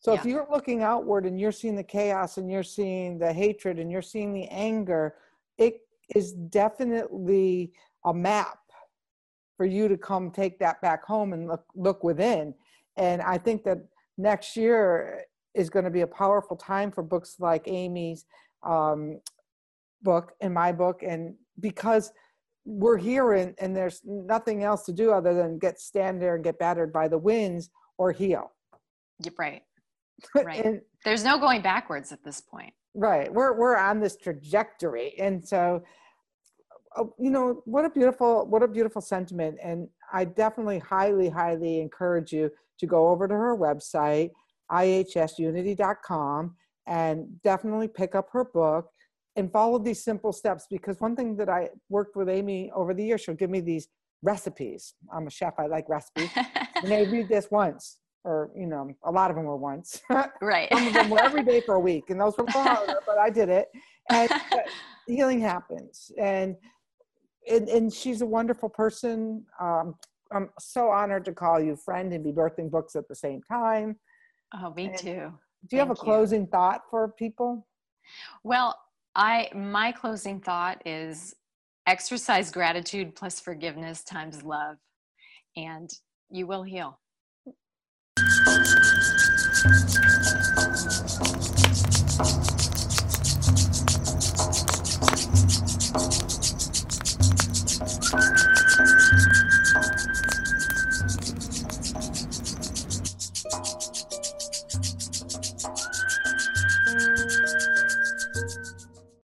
So 0.00 0.12
yeah. 0.12 0.20
if 0.20 0.26
you're 0.26 0.46
looking 0.50 0.82
outward 0.82 1.26
and 1.26 1.40
you're 1.40 1.52
seeing 1.52 1.74
the 1.74 1.82
chaos 1.82 2.38
and 2.38 2.50
you're 2.50 2.62
seeing 2.62 3.18
the 3.18 3.32
hatred 3.32 3.78
and 3.78 3.90
you're 3.90 4.02
seeing 4.02 4.32
the 4.32 4.46
anger, 4.48 5.16
it 5.58 5.80
is 6.14 6.32
definitely 6.32 7.72
a 8.04 8.14
map 8.14 8.58
for 9.56 9.66
you 9.66 9.88
to 9.88 9.96
come 9.96 10.30
take 10.30 10.58
that 10.60 10.80
back 10.80 11.04
home 11.04 11.32
and 11.32 11.48
look 11.48 11.64
look 11.74 12.04
within. 12.04 12.54
And 12.96 13.20
I 13.22 13.38
think 13.38 13.64
that 13.64 13.78
next 14.16 14.56
year 14.56 15.24
is 15.54 15.68
going 15.68 15.84
to 15.84 15.90
be 15.90 16.02
a 16.02 16.06
powerful 16.06 16.56
time 16.56 16.92
for 16.92 17.02
books 17.02 17.36
like 17.40 17.64
Aimee's 17.66 18.24
um, 18.62 19.20
book 20.02 20.32
and 20.40 20.54
my 20.54 20.70
book, 20.70 21.02
and 21.02 21.34
because 21.58 22.12
we're 22.68 22.98
here 22.98 23.32
and, 23.32 23.54
and 23.58 23.74
there's 23.74 24.02
nothing 24.04 24.62
else 24.62 24.84
to 24.84 24.92
do 24.92 25.10
other 25.10 25.32
than 25.32 25.58
get 25.58 25.80
stand 25.80 26.20
there 26.20 26.34
and 26.34 26.44
get 26.44 26.58
battered 26.58 26.92
by 26.92 27.08
the 27.08 27.16
winds 27.16 27.70
or 27.96 28.12
heal. 28.12 28.52
Right. 29.38 29.62
Right. 30.34 30.64
and, 30.64 30.80
there's 31.04 31.22
no 31.22 31.38
going 31.38 31.62
backwards 31.62 32.10
at 32.10 32.24
this 32.24 32.40
point. 32.40 32.74
Right. 32.92 33.32
We're 33.32 33.56
we're 33.56 33.76
on 33.76 34.00
this 34.00 34.16
trajectory. 34.16 35.14
And 35.20 35.46
so 35.46 35.84
oh, 36.96 37.14
you 37.20 37.30
know, 37.30 37.62
what 37.66 37.84
a 37.84 37.90
beautiful 37.90 38.44
what 38.46 38.64
a 38.64 38.68
beautiful 38.68 39.00
sentiment 39.00 39.58
and 39.62 39.88
I 40.12 40.24
definitely 40.24 40.80
highly 40.80 41.28
highly 41.28 41.80
encourage 41.80 42.32
you 42.32 42.50
to 42.80 42.86
go 42.86 43.08
over 43.08 43.28
to 43.28 43.34
her 43.34 43.56
website 43.56 44.32
ihsunity.com 44.72 46.56
and 46.86 47.42
definitely 47.42 47.88
pick 47.88 48.14
up 48.14 48.28
her 48.32 48.44
book 48.44 48.90
and 49.38 49.52
follow 49.52 49.78
these 49.78 50.02
simple 50.02 50.32
steps 50.32 50.66
because 50.68 51.00
one 51.00 51.14
thing 51.14 51.36
that 51.36 51.48
I 51.48 51.70
worked 51.88 52.16
with 52.16 52.28
Aimee 52.28 52.72
over 52.74 52.92
the 52.92 53.04
years, 53.04 53.20
she'll 53.20 53.36
give 53.36 53.50
me 53.50 53.60
these 53.60 53.86
recipes. 54.22 54.94
I'm 55.14 55.28
a 55.28 55.30
chef, 55.30 55.54
I 55.58 55.66
like 55.66 55.88
recipes. 55.88 56.30
and 56.36 56.90
they 56.90 57.06
read 57.06 57.28
this 57.28 57.48
once, 57.50 57.98
or 58.24 58.50
you 58.56 58.66
know, 58.66 58.90
a 59.04 59.12
lot 59.12 59.30
of 59.30 59.36
them 59.36 59.44
were 59.46 59.56
once. 59.56 60.02
right. 60.42 60.68
Some 60.72 60.88
of 60.88 60.92
them 60.92 61.10
were 61.10 61.20
every 61.22 61.44
day 61.44 61.60
for 61.60 61.76
a 61.76 61.80
week, 61.80 62.10
and 62.10 62.20
those 62.20 62.36
were 62.36 62.46
harder, 62.48 62.98
but 63.06 63.16
I 63.16 63.30
did 63.30 63.48
it. 63.48 63.68
And 64.10 64.28
healing 65.06 65.40
happens. 65.40 66.10
And, 66.18 66.56
and 67.48 67.68
and 67.68 67.92
she's 67.92 68.20
a 68.20 68.26
wonderful 68.26 68.68
person. 68.68 69.44
Um, 69.60 69.94
I'm 70.32 70.50
so 70.58 70.90
honored 70.90 71.24
to 71.26 71.32
call 71.32 71.60
you 71.60 71.76
friend 71.76 72.12
and 72.12 72.24
be 72.24 72.32
birthing 72.32 72.70
books 72.72 72.96
at 72.96 73.06
the 73.08 73.14
same 73.14 73.40
time. 73.42 73.96
Oh, 74.52 74.74
me 74.74 74.86
And 74.86 74.98
too. 74.98 75.32
Do 75.68 75.76
you 75.76 75.78
have 75.78 75.90
a 75.90 75.94
Thank 75.94 76.06
you. 76.06 76.12
closing 76.12 76.46
thought 76.48 76.82
for 76.90 77.08
people? 77.08 77.66
Well, 78.42 78.76
I 79.18 79.50
my 79.52 79.90
closing 79.90 80.38
thought 80.40 80.80
is 80.86 81.34
exercise 81.88 82.52
gratitude 82.52 83.16
plus 83.16 83.40
forgiveness 83.40 84.04
times 84.04 84.44
love, 84.44 84.76
and 85.56 85.90
you 86.30 86.46
will 86.46 86.62
heal. 86.62 87.00